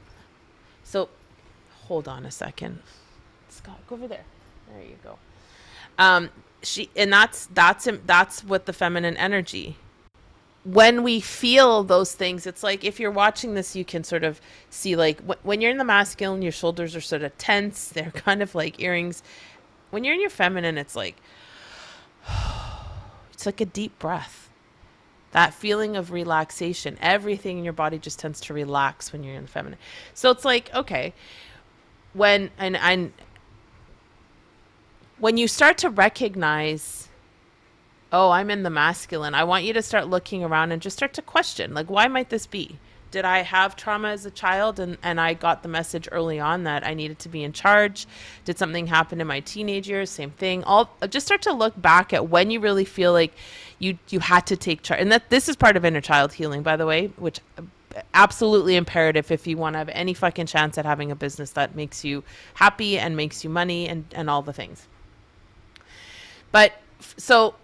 [0.83, 1.09] So
[1.87, 2.79] hold on a second.
[3.49, 4.25] Scott, go over there.
[4.71, 5.17] There you go.
[5.97, 6.29] Um,
[6.61, 9.77] she and that's that's that's what the feminine energy.
[10.63, 14.39] When we feel those things, it's like if you're watching this, you can sort of
[14.69, 17.89] see like wh- when you're in the masculine, your shoulders are sort of tense.
[17.93, 19.23] They're kind of like earrings.
[19.91, 21.17] When you're in your feminine, it's like
[23.33, 24.42] it's like a deep breath
[25.33, 29.43] that feeling of relaxation everything in your body just tends to relax when you're in
[29.43, 29.79] the feminine
[30.13, 31.13] so it's like okay
[32.13, 33.11] when and and
[35.19, 37.03] when you start to recognize
[38.13, 41.13] oh, I'm in the masculine, I want you to start looking around and just start
[41.15, 42.77] to question, like, why might this be?
[43.09, 46.63] Did I have trauma as a child and, and I got the message early on
[46.63, 48.07] that I needed to be in charge?
[48.45, 50.09] Did something happen in my teenage years?
[50.09, 50.63] Same thing.
[50.63, 53.33] All just start to look back at when you really feel like
[53.83, 55.01] you you had to take charge.
[55.01, 57.63] And that this is part of inner child healing, by the way, which uh,
[58.13, 61.75] absolutely imperative if you want to have any fucking chance at having a business that
[61.75, 62.23] makes you
[62.55, 64.87] happy and makes you money and, and all the things.
[66.51, 66.73] But
[67.17, 67.55] so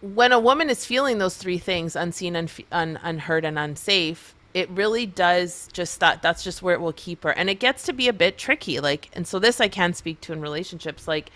[0.00, 4.70] when a woman is feeling those three things unseen, un- un- unheard, and unsafe, it
[4.70, 7.92] really does just that that's just where it will keep her and it gets to
[7.92, 11.30] be a bit tricky like and so this i can speak to in relationships like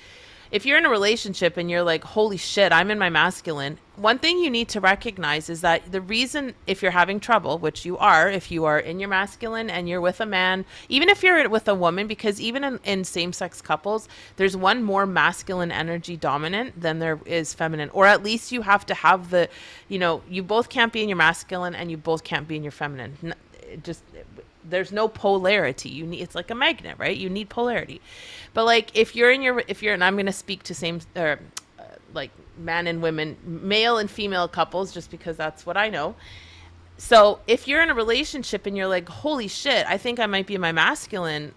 [0.51, 4.19] if you're in a relationship and you're like, holy shit, I'm in my masculine, one
[4.19, 7.99] thing you need to recognize is that the reason if you're having trouble, which you
[7.99, 11.49] are, if you are in your masculine and you're with a man, even if you're
[11.49, 16.17] with a woman, because even in, in same sex couples, there's one more masculine energy
[16.17, 17.91] dominant than there is feminine.
[17.91, 19.49] Or at least you have to have the,
[19.89, 22.63] you know, you both can't be in your masculine and you both can't be in
[22.63, 23.35] your feminine.
[23.85, 24.03] Just
[24.65, 25.89] there's no polarity.
[25.89, 27.17] You need it's like a magnet, right?
[27.17, 28.01] You need polarity.
[28.55, 31.01] But like if you're in your if you're and I'm going to speak to same
[31.17, 31.39] or
[31.79, 36.15] uh, like man and women, male and female couples just because that's what I know.
[36.99, 40.47] So, if you're in a relationship and you're like, "Holy shit, I think I might
[40.47, 41.55] be my masculine."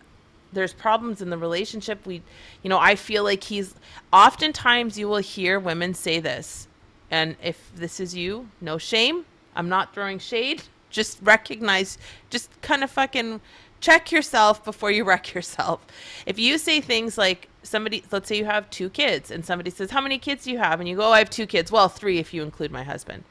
[0.54, 2.06] There's problems in the relationship.
[2.06, 2.22] We,
[2.62, 3.74] you know, I feel like he's
[4.14, 6.68] oftentimes you will hear women say this.
[7.12, 9.26] And if this is you, no shame.
[9.56, 10.64] I'm not throwing shade
[10.94, 11.98] just recognize,
[12.30, 13.42] just kind of fucking
[13.82, 15.86] check yourself before you wreck yourself.
[16.26, 19.92] If you say things like somebody, let's say you have two kids, and somebody says,
[19.92, 20.80] How many kids do you have?
[20.80, 21.72] And you go, oh, I have two kids.
[21.72, 23.24] Well, three if you include my husband.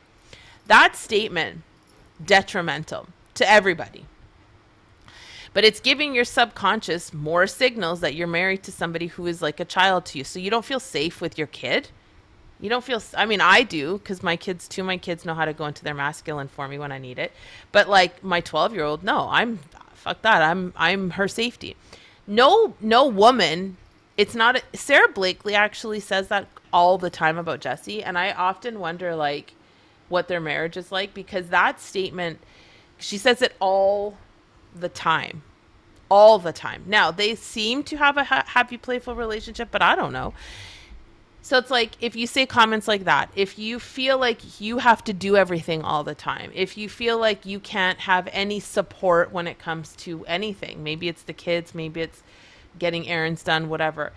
[0.67, 1.63] That statement,
[2.25, 4.07] detrimental to everybody.
[5.55, 9.61] But it's giving your subconscious more signals that you're married to somebody who is like
[9.61, 10.25] a child to you.
[10.25, 11.89] So you don't feel safe with your kid
[12.63, 13.03] you don't feel.
[13.15, 15.83] I mean, I do because my kids, two my kids, know how to go into
[15.83, 17.33] their masculine for me when I need it.
[17.73, 19.59] But like my twelve year old, no, I'm
[19.95, 20.43] fuck that.
[20.43, 21.77] I'm I'm her safety.
[22.27, 23.77] No, no woman.
[24.17, 24.57] It's not.
[24.57, 29.17] A, Sara Blakely actually says that all the time about Jesse, and I often wonder
[29.17, 29.55] like
[30.09, 32.39] what their marriage is like because that statement.
[32.97, 34.17] She says it all
[34.79, 35.43] the time
[36.09, 36.83] all the time.
[36.87, 40.35] Now, they seem to have a ha- happy, playful relationship, but I don't know.
[41.45, 45.03] So it's like if you say comments like that, if you feel like you have
[45.05, 49.33] to do everything all the time, if you feel like you can't have any support
[49.33, 52.23] when it comes to anything, maybe it's the kids, maybe it's
[52.79, 54.13] getting errands done, whatever.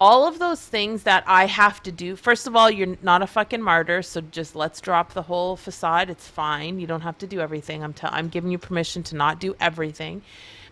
[0.00, 2.16] All of those things that I have to do.
[2.16, 6.08] First of all, you're not a fucking martyr, so just let's drop the whole facade.
[6.08, 6.80] It's fine.
[6.80, 7.84] You don't have to do everything.
[7.84, 10.22] I'm t- I'm giving you permission to not do everything.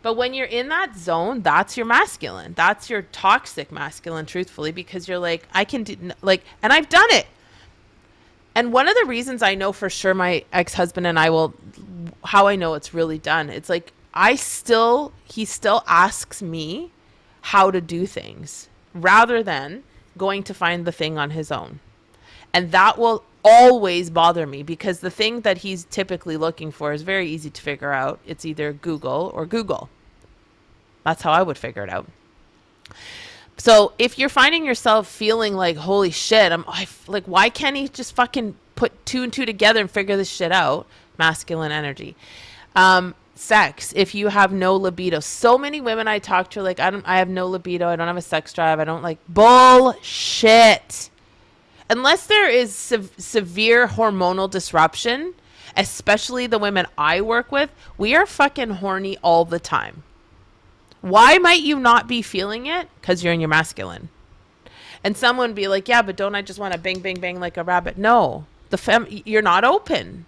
[0.03, 2.55] But when you're in that zone, that's your masculine.
[2.55, 7.09] That's your toxic masculine, truthfully, because you're like, I can do, like, and I've done
[7.11, 7.27] it.
[8.55, 11.55] And one of the reasons I know for sure my ex husband and I will,
[12.25, 16.91] how I know it's really done, it's like, I still, he still asks me
[17.41, 19.85] how to do things rather than
[20.17, 21.81] going to find the thing on his own.
[22.53, 27.03] And that will always bother me because the thing that he's typically looking for is
[27.03, 28.21] very easy to figure out.
[28.27, 29.89] It's either Google or Google.
[31.05, 32.07] That's how I would figure it out.
[33.57, 36.65] So if you're finding yourself feeling like, holy shit, I'm
[37.07, 40.53] like, why can't he just fucking put two and two together and figure this shit
[40.53, 40.87] out?
[41.19, 42.15] Masculine energy.
[42.77, 46.91] Um, sex if you have no libido so many women i talk to like i
[46.91, 51.09] don't i have no libido i don't have a sex drive i don't like bullshit
[51.91, 55.35] unless there is se- severe hormonal disruption,
[55.77, 60.03] especially the women I work with, we are fucking horny all the time.
[61.01, 62.89] Why might you not be feeling it?
[63.01, 64.09] Because you're in your masculine.
[65.05, 67.57] And someone be like, yeah, but don't I just want to bang, bang, bang like
[67.57, 67.97] a rabbit?
[67.97, 70.27] No, the fem, you're not open,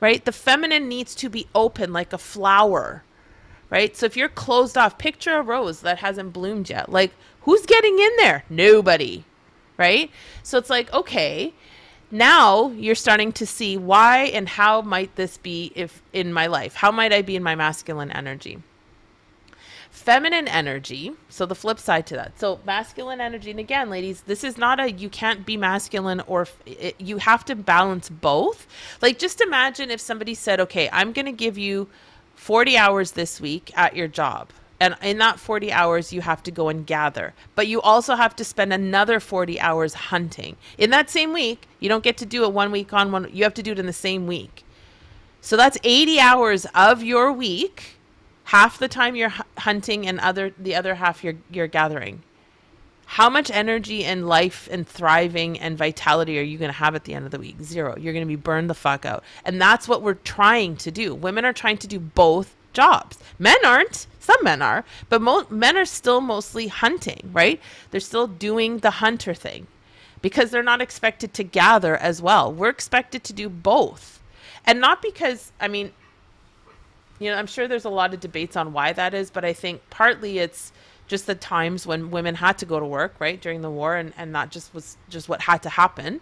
[0.00, 0.24] right?
[0.24, 3.04] The feminine needs to be open like a flower,
[3.70, 3.96] right?
[3.96, 6.90] So if you're closed off, picture a rose that hasn't bloomed yet.
[6.90, 8.44] Like, who's getting in there?
[8.50, 9.24] Nobody
[9.76, 10.10] right?
[10.42, 11.52] So it's like, okay,
[12.10, 16.74] now you're starting to see why and how might this be if in my life?
[16.74, 18.62] How might I be in my masculine energy?
[19.90, 22.38] Feminine energy, so the flip side to that.
[22.38, 26.48] So masculine energy, and again, ladies, this is not a you can't be masculine or
[26.66, 28.66] it, you have to balance both.
[29.00, 31.88] Like just imagine if somebody said, "Okay, I'm going to give you
[32.36, 34.48] 40 hours this week at your job."
[34.82, 38.34] And in that 40 hours you have to go and gather but you also have
[38.36, 42.44] to spend another 40 hours hunting in that same week you don't get to do
[42.44, 44.64] it one week on one you have to do it in the same week
[45.40, 47.96] so that's 80 hours of your week
[48.44, 52.22] half the time you're hunting and other the other half you're you're gathering
[53.04, 57.04] how much energy and life and thriving and vitality are you going to have at
[57.04, 57.60] the end of the week?
[57.60, 57.94] Zero.
[57.98, 59.22] You're going to be burned the fuck out.
[59.44, 61.14] And that's what we're trying to do.
[61.14, 63.18] Women are trying to do both jobs.
[63.38, 64.06] Men aren't.
[64.18, 67.60] Some men are, but mo- men are still mostly hunting, right?
[67.90, 69.66] They're still doing the hunter thing
[70.22, 72.52] because they're not expected to gather as well.
[72.52, 74.22] We're expected to do both.
[74.64, 75.90] And not because, I mean,
[77.18, 79.52] you know, I'm sure there's a lot of debates on why that is, but I
[79.52, 80.72] think partly it's
[81.08, 84.12] just the times when women had to go to work, right, during the war, and,
[84.16, 86.20] and that just was just what had to happen.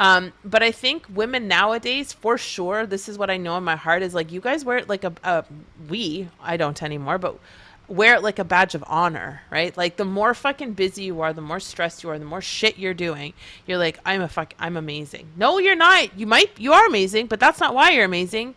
[0.00, 3.76] Um, but I think women nowadays, for sure, this is what I know in my
[3.76, 5.44] heart is like you guys wear it like a, a
[5.90, 7.38] we, I don't anymore, but
[7.86, 9.76] wear it like a badge of honor, right?
[9.76, 12.78] Like the more fucking busy you are, the more stressed you are, the more shit
[12.78, 13.34] you're doing.
[13.66, 15.26] You're like, I'm a fuck, I'm amazing.
[15.36, 16.18] No, you're not.
[16.18, 18.54] You might, you are amazing, but that's not why you're amazing.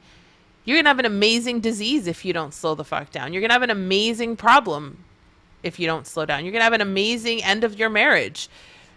[0.64, 3.34] You're gonna have an amazing disease if you don't slow the fuck down.
[3.34, 5.04] You're gonna have an amazing problem
[5.62, 6.46] if you don't slow down.
[6.46, 8.48] You're gonna have an amazing end of your marriage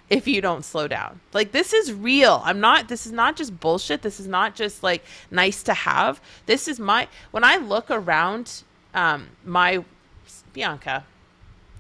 [0.09, 1.21] if you don't slow down.
[1.33, 2.41] Like this is real.
[2.45, 4.03] I'm not this is not just bullshit.
[4.03, 6.21] This is not just like nice to have.
[6.47, 8.63] This is my when I look around
[8.95, 9.85] um my
[10.53, 11.05] Bianca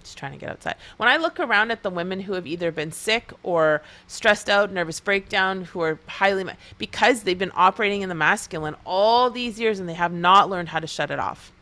[0.02, 0.76] just trying to get outside.
[0.98, 4.72] When I look around at the women who have either been sick or stressed out,
[4.72, 6.44] nervous breakdown, who are highly
[6.78, 10.68] because they've been operating in the masculine all these years and they have not learned
[10.68, 11.52] how to shut it off.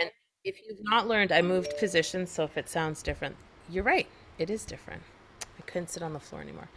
[0.00, 0.10] And
[0.44, 3.34] if you've not learned, I moved positions, so if it sounds different,
[3.68, 4.06] you're right.
[4.38, 5.02] It is different
[5.68, 6.68] couldn't sit on the floor anymore.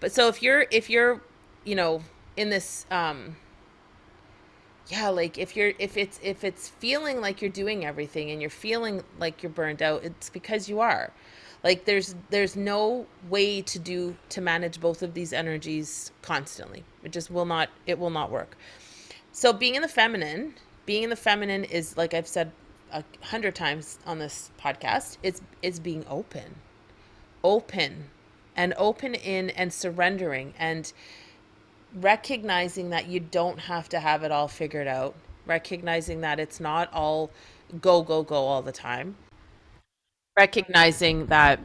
[0.00, 1.20] But so if you're if you're,
[1.64, 2.02] you know,
[2.36, 3.36] in this um
[4.88, 8.50] yeah, like if you're if it's if it's feeling like you're doing everything and you're
[8.50, 11.12] feeling like you're burned out, it's because you are.
[11.62, 16.84] Like there's there's no way to do to manage both of these energies constantly.
[17.04, 18.56] It just will not it will not work.
[19.32, 20.54] So being in the feminine,
[20.86, 22.50] being in the feminine is like I've said
[22.92, 26.56] a hundred times on this podcast, it's it's being open.
[27.44, 28.10] Open
[28.60, 30.92] and open in and surrendering and
[31.94, 35.14] recognizing that you don't have to have it all figured out,
[35.46, 37.30] recognizing that it's not all
[37.80, 39.16] go, go, go all the time,
[40.36, 41.58] recognizing that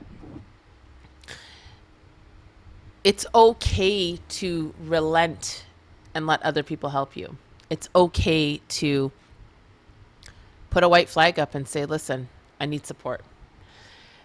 [3.03, 5.65] it's okay to relent
[6.13, 7.35] and let other people help you.
[7.69, 9.11] It's okay to
[10.69, 13.21] put a white flag up and say, listen, I need support.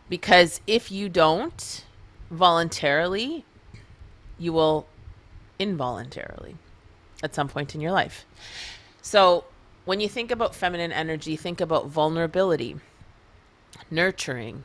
[0.08, 1.84] Because if you don't,
[2.30, 3.44] voluntarily,
[4.38, 4.86] you will
[5.58, 6.56] involuntarily
[7.22, 8.24] at some point in your life.
[9.02, 9.44] So,
[9.84, 12.76] when you think about feminine energy, think about vulnerability,
[13.90, 14.62] nurturing,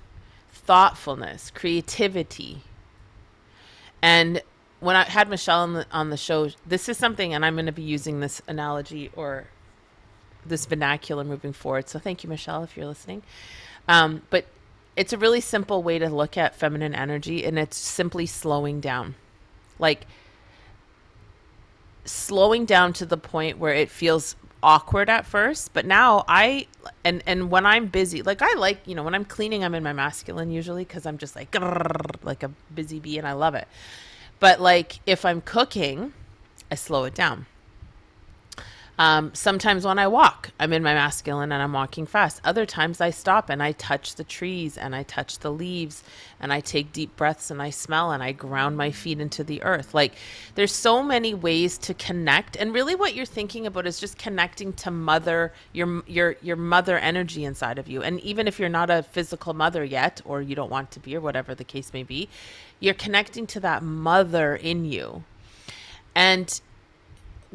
[0.52, 2.62] thoughtfulness, creativity.
[4.02, 4.42] And
[4.82, 7.66] when I had Michelle on the, on the show, this is something, and I'm going
[7.66, 9.48] to be using this analogy or
[10.46, 11.90] this vernacular moving forward.
[11.90, 13.24] So thank you, Michelle, if you're listening.
[13.88, 14.46] Um, but
[14.96, 19.16] it's a really simple way to look at feminine energy and it's simply slowing down.
[19.78, 20.06] Like
[22.06, 26.66] slowing down to the point where it feels awkward at first but now i
[27.04, 29.84] and and when i'm busy like i like you know when i'm cleaning i'm in
[29.84, 31.56] my masculine usually because i'm just like
[32.24, 33.68] like a busy bee and i love it.
[34.40, 36.14] But like if i'm cooking
[36.72, 37.46] i slow it down
[38.98, 42.40] um, sometimes when I walk, I'm in my masculine and I'm walking fast.
[42.46, 46.02] Other times I stop and I touch the trees and I touch the leaves
[46.40, 49.62] and I take deep breaths and I smell and I ground my feet into the
[49.64, 49.94] earth.
[49.94, 50.14] Like
[50.56, 52.56] there's so many ways to connect.
[52.56, 56.98] And really what you're thinking about is just connecting to mother, your your your mother
[56.98, 58.02] energy inside of you.
[58.02, 61.18] And even if you're not a physical mother yet or you don't want to be
[61.18, 62.30] or whatever the case may be,
[62.80, 65.26] you're connecting to that mother in you.
[66.16, 66.62] And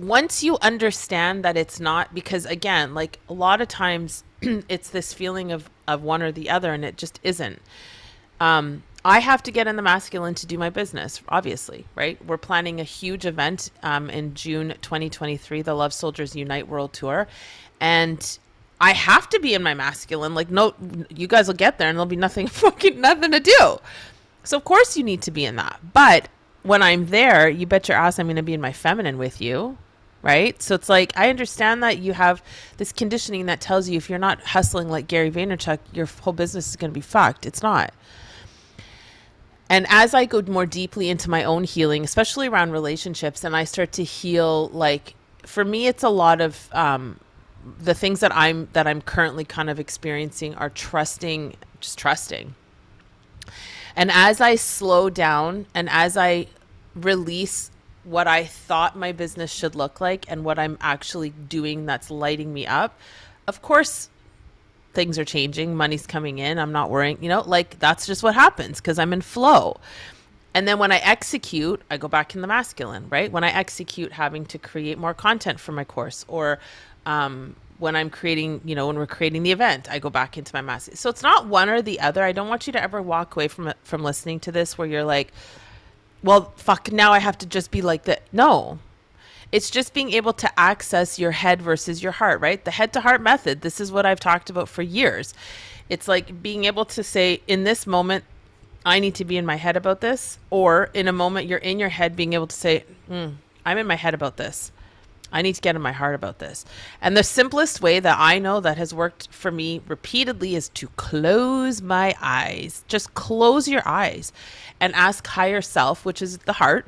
[0.00, 5.12] once you understand that it's not because again like a lot of times it's this
[5.12, 7.60] feeling of of one or the other and it just isn't.
[8.40, 12.24] Um i have to get in the masculine to do my business obviously right?
[12.24, 17.26] We're planning a huge event um, in june 2023 the love soldiers unite world tour
[17.80, 18.38] and
[18.80, 20.34] i have to be in my masculine.
[20.34, 20.74] Like no
[21.10, 23.78] you guys will get there and there'll be nothing fucking nothing to do.
[24.44, 25.78] So of course you need to be in that.
[25.92, 26.28] But
[26.62, 29.40] when i'm there you bet your ass i'm going to be in my feminine with
[29.40, 29.78] you
[30.22, 30.60] right?
[30.62, 32.42] So it's like I understand that you have
[32.76, 36.68] this conditioning that tells you if you're not hustling like Gary Vaynerchuk, your whole business
[36.68, 37.46] is going to be fucked.
[37.46, 37.92] It's not.
[39.68, 43.62] And as I go more deeply into my own healing, especially around relationships, and I
[43.62, 45.14] start to heal, like
[45.46, 47.20] for me, it's a lot of um,
[47.78, 52.54] the things that I'm that I'm currently kind of experiencing are trusting, just trusting.
[53.94, 56.46] And as I slow down and as I
[56.94, 57.70] release
[58.04, 62.52] what I thought my business should look like and what I'm actually doing that's lighting
[62.52, 62.98] me up,
[63.46, 64.08] of course,
[64.92, 68.34] things are changing, money's coming in, I'm not worrying, you know, like that's just what
[68.34, 69.78] happens because I'm in flow.
[70.52, 73.30] And then when I execute, I go back in the masculine, right?
[73.30, 76.58] When I execute having to create more content for my course or
[77.06, 80.54] um, when I'm creating, you know, when we're creating the event, I go back into
[80.54, 80.96] my masculine.
[80.96, 82.22] So it's not one or the other.
[82.24, 85.04] I don't want you to ever walk away from from listening to this where you're
[85.04, 85.32] like,
[86.22, 88.22] well, fuck, now I have to just be like that.
[88.32, 88.78] No,
[89.52, 92.64] it's just being able to access your head versus your heart, right?
[92.64, 93.62] The head to heart method.
[93.62, 95.34] This is what I've talked about for years.
[95.88, 98.24] It's like being able to say, in this moment,
[98.86, 100.38] I need to be in my head about this.
[100.50, 103.34] Or in a moment, you're in your head, being able to say, mm,
[103.66, 104.70] I'm in my head about this.
[105.32, 106.64] I need to get in my heart about this.
[107.00, 110.88] And the simplest way that I know that has worked for me repeatedly is to
[110.96, 112.84] close my eyes.
[112.88, 114.32] Just close your eyes
[114.80, 116.86] and ask higher self, which is the heart,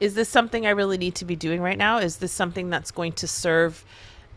[0.00, 1.98] is this something I really need to be doing right now?
[1.98, 3.84] Is this something that's going to serve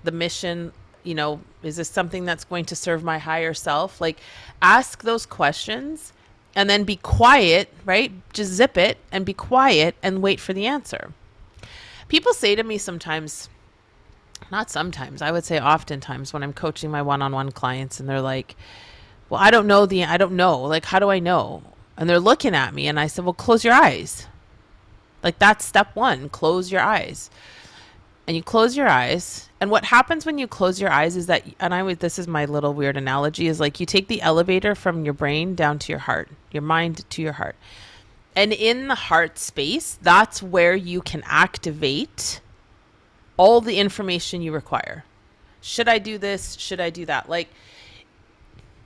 [0.03, 0.73] the mission?
[1.03, 4.01] You know, is this something that's going to serve my higher self?
[4.01, 4.19] Like,
[4.61, 6.11] ask those questions
[6.55, 8.11] and then be quiet, right?
[8.33, 11.13] Just zip it and be quiet and wait for the answer.
[12.13, 13.49] People say to me sometimes,
[14.51, 18.07] not sometimes, I would say oftentimes when I'm coaching my one on one clients and
[18.07, 18.55] they're like,
[19.29, 20.61] well, I don't know the, I don't know.
[20.61, 21.63] Like, how do I know?
[21.97, 24.27] And they're looking at me and I said, well, close your eyes
[25.23, 27.29] like that's step one close your eyes.
[28.27, 29.49] And you close your eyes.
[29.59, 32.27] And what happens when you close your eyes is that, and I would, this is
[32.27, 35.91] my little weird analogy, is like you take the elevator from your brain down to
[35.91, 37.57] your heart, your mind to your heart.
[38.35, 42.41] And in the heart space, that's where you can activate
[43.37, 45.05] all the information you require.
[45.61, 46.55] Should I do this?
[46.57, 47.29] Should I do that?
[47.29, 47.49] Like,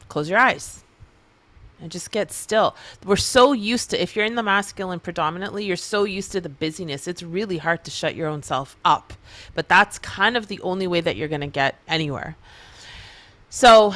[0.09, 0.83] close your eyes
[1.81, 2.75] and just get still.
[3.05, 6.49] We're so used to, if you're in the masculine predominantly, you're so used to the
[6.49, 7.07] busyness.
[7.07, 9.13] It's really hard to shut your own self up.
[9.53, 12.35] But that's kind of the only way that you're going to get anywhere.
[13.49, 13.93] So,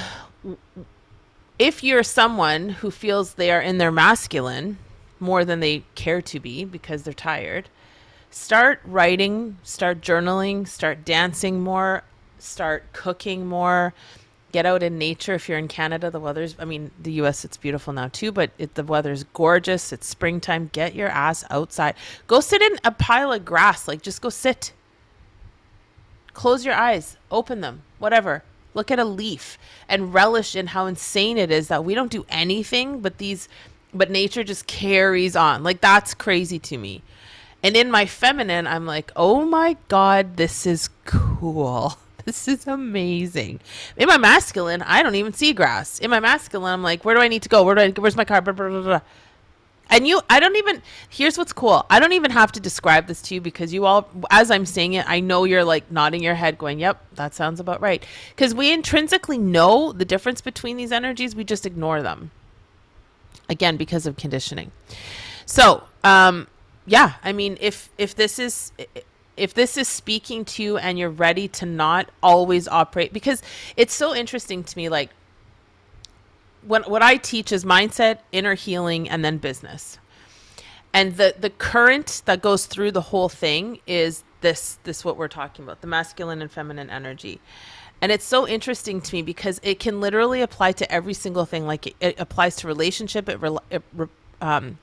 [1.60, 4.78] if you're someone who feels they are in their masculine
[5.22, 7.70] more than they care to be because they're tired,
[8.30, 12.04] start writing, start journaling, start dancing more,
[12.40, 13.94] start cooking more
[14.52, 16.12] get out in nature if you're in Canada.
[16.12, 19.92] The weather's, I mean, the US, it's beautiful now too, but it, the weather's gorgeous.
[19.92, 20.70] It's springtime.
[20.74, 21.96] Get your ass outside.
[22.28, 23.88] Go sit in a pile of grass.
[23.88, 24.74] Like, just go sit.
[26.34, 28.44] Close your eyes, open them, whatever.
[28.74, 29.58] Look at a leaf
[29.90, 33.50] and relish in how insane it is that we don't do anything, but these,
[33.94, 35.64] but nature just carries on.
[35.64, 37.02] Like, that's crazy to me.
[37.64, 41.98] And in my feminine, I'm like, oh my God, this is cool.
[42.26, 43.60] this is amazing.
[43.98, 46.00] In my masculine, I don't even see grass.
[46.00, 47.64] In my masculine, I'm like, where do I need to go?
[47.64, 47.90] Where do I?
[47.92, 48.42] Where's my car?
[48.42, 49.02] Blah, blah, blah,
[49.92, 50.82] and you, I don't even.
[51.10, 51.86] Here's what's cool.
[51.90, 54.94] I don't even have to describe this to you because you all, as I'm saying
[54.94, 58.56] it, I know you're like nodding your head, going, "Yep, that sounds about right." Because
[58.56, 61.36] we intrinsically know the difference between these energies.
[61.36, 62.32] We just ignore them.
[63.50, 64.72] Again, because of conditioning.
[65.46, 66.48] So, um,
[66.86, 68.72] yeah, I mean, if if this is
[69.38, 73.42] if this is speaking to you and you're ready to not always operate because
[73.76, 75.10] it's so interesting to me like
[76.66, 79.98] when what I teach is mindset, inner healing and then business.
[80.94, 85.28] And the the current that goes through the whole thing is this this what we're
[85.28, 87.40] talking about, the masculine and feminine energy.
[88.02, 91.68] And it's so interesting to me because it can literally apply to every single thing.
[91.68, 93.30] Like it, it applies to relationship.
[93.30, 93.84] It, re, it
[94.42, 94.80] um,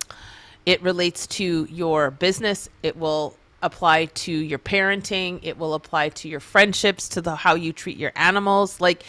[0.64, 2.69] it relates to your business.
[2.83, 7.55] It will apply to your parenting, it will apply to your friendships, to the how
[7.55, 8.81] you treat your animals.
[8.81, 9.03] Like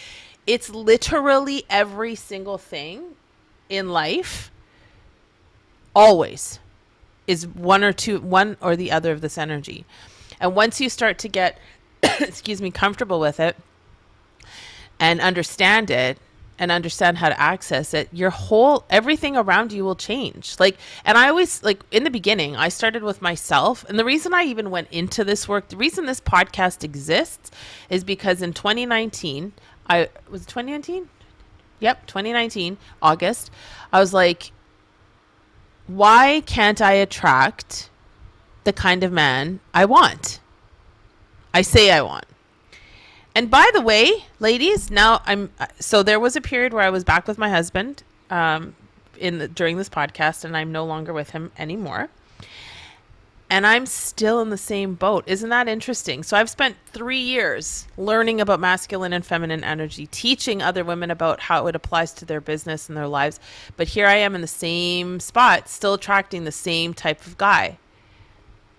[0.47, 3.15] it's literally every single thing
[3.69, 4.49] in life
[5.95, 6.59] always
[7.27, 9.85] is one or two one or the other of this energy.
[10.39, 11.59] And once you start to get
[12.03, 13.55] excuse me comfortable with it
[14.99, 16.17] and understand it,
[16.59, 20.59] and understand how to access it, your whole everything around you will change.
[20.59, 23.85] Like, and I always like in the beginning, I started with myself.
[23.87, 27.49] And the reason I even went into this work, the reason this podcast exists
[27.89, 29.53] is because in 2019,
[29.89, 31.07] I was 2019?
[31.79, 33.49] Yep, 2019, August.
[33.93, 34.51] I was like,
[35.87, 37.89] why can't I attract
[38.65, 40.41] the kind of man I want?
[41.53, 42.25] I say I want.
[43.39, 47.05] And by the way, ladies, now I'm so there was a period where I was
[47.05, 48.75] back with my husband um,
[49.17, 52.09] in the, during this podcast, and I'm no longer with him anymore.
[53.49, 55.23] And I'm still in the same boat.
[55.25, 56.21] Isn't that interesting?
[56.21, 61.39] So I've spent three years learning about masculine and feminine energy, teaching other women about
[61.39, 63.39] how it applies to their business and their lives.
[63.77, 67.77] But here I am in the same spot, still attracting the same type of guy.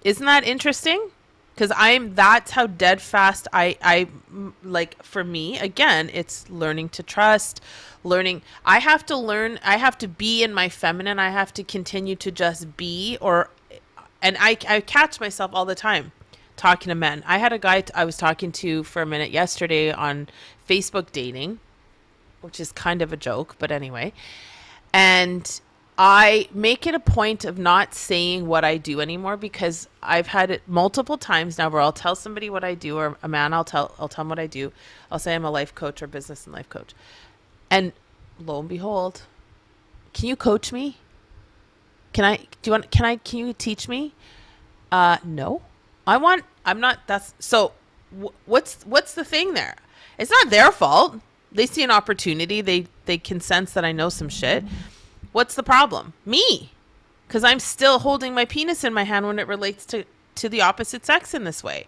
[0.04, 1.12] Isn't that interesting?
[1.60, 4.06] Because I'm that's how dead fast I I
[4.64, 7.60] like for me again it's learning to trust
[8.02, 11.62] learning I have to learn I have to be in my feminine I have to
[11.62, 13.50] continue to just be or
[14.22, 16.12] and I I catch myself all the time
[16.56, 17.22] talking to men.
[17.26, 20.30] I had a guy I was talking to for a minute yesterday on
[20.66, 21.60] Facebook dating
[22.40, 24.14] which is kind of a joke but anyway
[24.94, 25.60] and
[26.02, 30.50] I make it a point of not saying what I do anymore because I've had
[30.50, 33.64] it multiple times now where I'll tell somebody what I do or a man I'll
[33.64, 34.72] tell I'll tell them what I do.
[35.12, 36.94] I'll say I'm a life coach or business and life coach.
[37.70, 37.92] And
[38.38, 39.24] lo and behold,
[40.14, 40.96] can you coach me?
[42.14, 44.14] Can I do you want can I can you teach me?
[44.90, 45.60] Uh no.
[46.06, 47.72] I want I'm not that's so
[48.46, 49.76] what's what's the thing there?
[50.18, 51.20] It's not their fault.
[51.52, 52.62] They see an opportunity.
[52.62, 54.64] They they can sense that I know some shit.
[54.64, 54.96] Mm-hmm
[55.32, 56.12] What's the problem?
[56.24, 56.72] Me.
[57.26, 60.04] Because I'm still holding my penis in my hand when it relates to,
[60.36, 61.86] to the opposite sex in this way.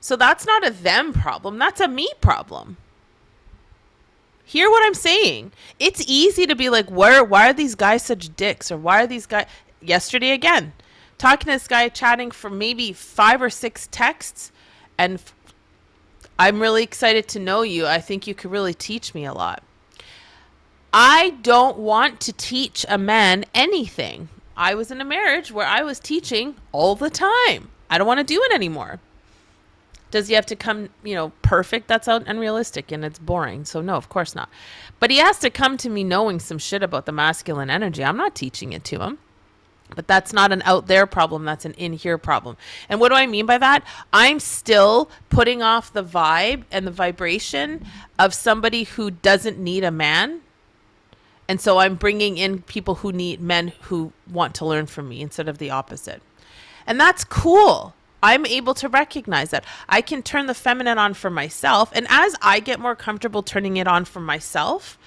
[0.00, 1.58] So that's not a them problem.
[1.58, 2.76] That's a me problem.
[4.44, 5.52] Hear what I'm saying.
[5.78, 8.70] It's easy to be like, where why are these guys such dicks?
[8.70, 9.46] Or why are these guys
[9.80, 10.72] yesterday again?
[11.16, 14.52] Talking to this guy chatting for maybe five or six texts
[14.98, 15.22] and
[16.38, 17.86] I'm really excited to know you.
[17.86, 19.62] I think you could really teach me a lot.
[20.96, 24.28] I don't want to teach a man anything.
[24.56, 27.70] I was in a marriage where I was teaching all the time.
[27.90, 29.00] I don't want to do it anymore.
[30.12, 31.88] Does he have to come, you know, perfect?
[31.88, 33.64] That's unrealistic and it's boring.
[33.64, 34.48] So, no, of course not.
[35.00, 38.04] But he has to come to me knowing some shit about the masculine energy.
[38.04, 39.18] I'm not teaching it to him.
[39.96, 41.44] But that's not an out there problem.
[41.44, 42.56] That's an in here problem.
[42.88, 43.84] And what do I mean by that?
[44.12, 47.84] I'm still putting off the vibe and the vibration
[48.16, 50.40] of somebody who doesn't need a man
[51.48, 55.20] and so I'm bringing in people who need men who want to learn from me
[55.20, 56.22] instead of the opposite.
[56.86, 57.94] And that's cool.
[58.22, 59.64] I'm able to recognize that.
[59.88, 61.90] I can turn the feminine on for myself.
[61.92, 64.98] And as I get more comfortable turning it on for myself,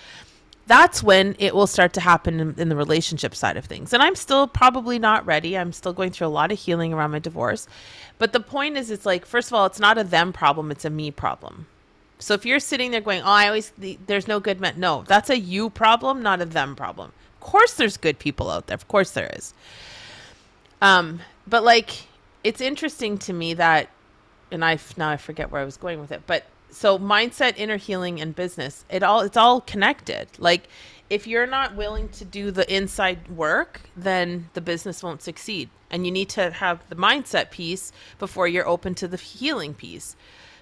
[0.67, 3.93] that's when it will start to happen in, in, the relationship side of things.
[3.93, 5.57] And I'm still probably not ready.
[5.57, 7.67] I'm still going through a lot of healing around my divorce.
[8.19, 10.85] But the point is, it's like, first of all, it's not a them problem, it's
[10.85, 11.67] a me problem.
[12.19, 15.03] So if you're sitting there going, "Oh, I always the, there's no good men," no,
[15.07, 17.11] that's a you problem, not a them problem.
[17.35, 18.75] Of course, there's good people out there.
[18.75, 19.53] Of course, there is.
[20.81, 22.07] Um, but like,
[22.43, 23.89] it's interesting to me that,
[24.51, 27.77] and I now I forget where I was going with it, but so mindset, inner
[27.77, 30.27] healing, and business, it all it's all connected.
[30.37, 30.67] Like,
[31.09, 35.69] if you're not willing to do the inside work, then the business won't succeed.
[35.89, 40.17] And you need to have the mindset piece before you're open to the healing piece.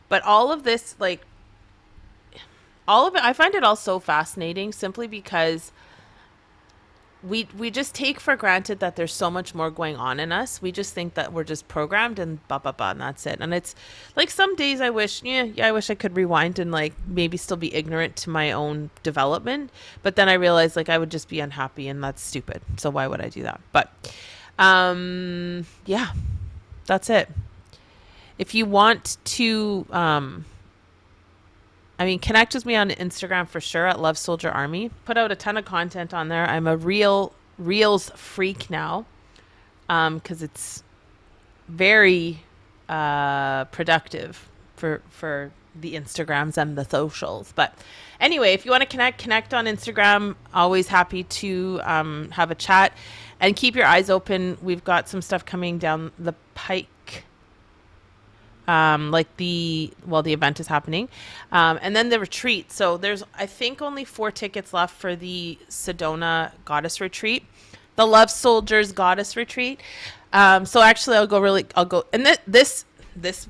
[0.07, 1.21] But all of this, like
[2.87, 5.71] all of it i find it all so fascinating simply because
[7.25, 10.61] we we just take for granted that there's so much more going on in us.
[10.61, 13.37] We just think that we're just programmed and blah blah blah and that's it.
[13.39, 13.73] And it's
[14.15, 17.37] like some days I wish yeah, yeah, I wish I could rewind and like maybe
[17.37, 19.71] still be ignorant to my own development.
[20.03, 22.61] But then I realized like I would just be unhappy and that's stupid.
[22.77, 23.59] So why would I do that?
[23.71, 23.91] But
[24.59, 26.11] um yeah.
[26.85, 27.29] That's it.
[28.37, 30.45] If you want to um
[31.97, 34.91] I mean, connect with me on Instagram for sure at Love Soldier Army.
[35.05, 36.45] Put out a ton of content on there.
[36.45, 39.05] I'm a real reels freak now,
[39.87, 40.83] um, because it's
[41.67, 42.41] very
[42.87, 47.51] uh productive for for the Instagrams and the socials.
[47.55, 47.73] But
[48.19, 50.35] anyway, if you want to connect, connect on Instagram.
[50.53, 52.93] Always happy to um, have a chat
[53.39, 54.57] and keep your eyes open.
[54.61, 56.87] We've got some stuff coming down the pike
[58.67, 61.09] um, like the well the event is happening.
[61.51, 62.71] Um, and then the retreat.
[62.71, 67.43] So there's i think only four tickets left for the sedona goddess retreat.
[67.95, 69.81] The love soldiers goddess retreat.
[70.33, 72.85] Um, so actually i'll go really i'll go and th- this
[73.15, 73.47] this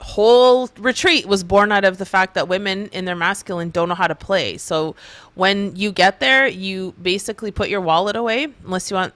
[0.00, 3.94] whole retreat was born out of the fact that women in their masculine don't know
[3.94, 4.58] how to play.
[4.58, 4.96] So
[5.34, 9.14] when you get there you basically put your wallet away unless you want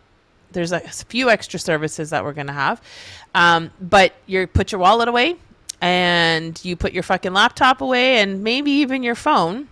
[0.53, 2.81] there's a few extra services that we're going to have.
[3.35, 5.37] Um, but you put your wallet away
[5.81, 9.69] and you put your fucking laptop away and maybe even your phone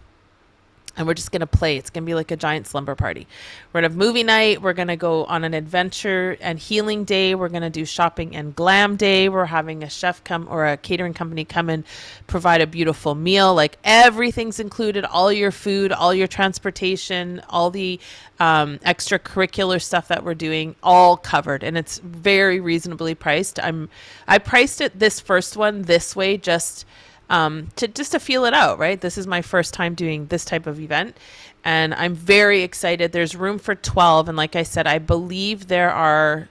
[0.97, 1.77] and we're just going to play.
[1.77, 3.27] It's going to be like a giant slumber party.
[3.73, 4.63] We're going to have movie night.
[4.63, 7.35] We're going to go on an adventure and healing day.
[7.35, 9.29] We're going to do shopping and glam day.
[9.29, 11.85] We're having a chef come or a catering company come and
[12.27, 13.55] provide a beautiful meal.
[13.55, 17.99] Like everything's included all your food, all your transportation, all the
[18.39, 21.63] um, extracurricular stuff that we're doing, all covered.
[21.63, 23.59] And it's very reasonably priced.
[23.61, 23.89] I'm,
[24.29, 26.85] I priced it this first one this way just
[27.31, 29.01] um, to just to feel it out, right?
[29.01, 31.17] This is my first time doing this type of event,
[31.65, 33.13] and I'm very excited.
[33.13, 36.49] There's room for 12, and like I said, I believe there are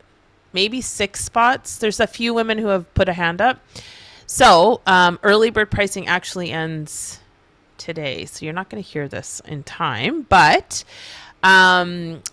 [0.52, 1.78] maybe six spots.
[1.78, 3.60] There's a few women who have put a hand up.
[4.26, 7.20] So um, early bird pricing actually ends
[7.78, 10.84] today, so you're not going to hear this in time, but
[11.44, 12.24] um,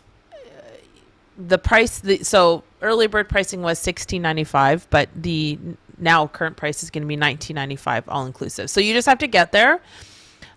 [1.36, 1.98] the price.
[1.98, 5.58] The, so early bird pricing was sixteen ninety five, but the
[6.00, 8.70] now current price is going to be nineteen ninety five all inclusive.
[8.70, 9.80] So you just have to get there.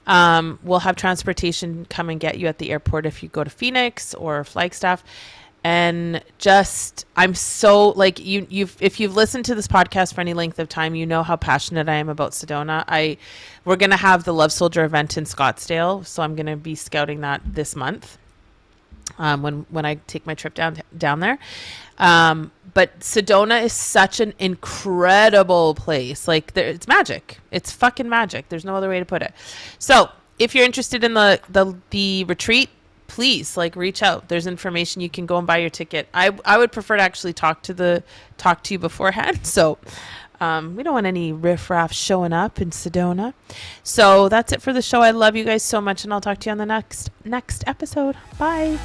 [0.06, 3.50] Um, we'll have transportation come and get you at the airport if you go to
[3.50, 5.04] Phoenix or Flagstaff.
[5.66, 8.46] And just, I'm so like you.
[8.50, 11.38] You've if you've listened to this podcast for any length of time, you know how
[11.38, 12.84] passionate I am about Sedona.
[12.86, 13.18] I,
[13.64, 17.41] we're gonna have the Love Soldier event in Scottsdale, so I'm gonna be scouting that
[17.46, 18.18] this month.
[19.18, 21.39] Um, when when I take my trip down down there,
[21.98, 26.28] um, but Sedona is such an incredible place.
[26.28, 27.39] Like there, it's magic.
[27.51, 28.49] It's fucking magic.
[28.49, 29.34] There's no other way to put it.
[29.80, 30.09] So
[30.39, 32.69] if you're interested in the the the retreat,
[33.07, 34.30] please like reach out.
[34.30, 36.07] There's information you can go and buy your ticket.
[36.13, 38.03] I I would prefer to actually talk to the
[38.38, 39.41] talk to you beforehand.
[39.53, 39.78] So.
[40.41, 43.34] Um, we don't want any riffraff showing up in Sedona.
[43.82, 44.99] So that's it for the show.
[44.99, 47.63] I love you guys so much, and I'll talk to you on the next next
[47.65, 48.17] episode.
[48.38, 48.78] Bye.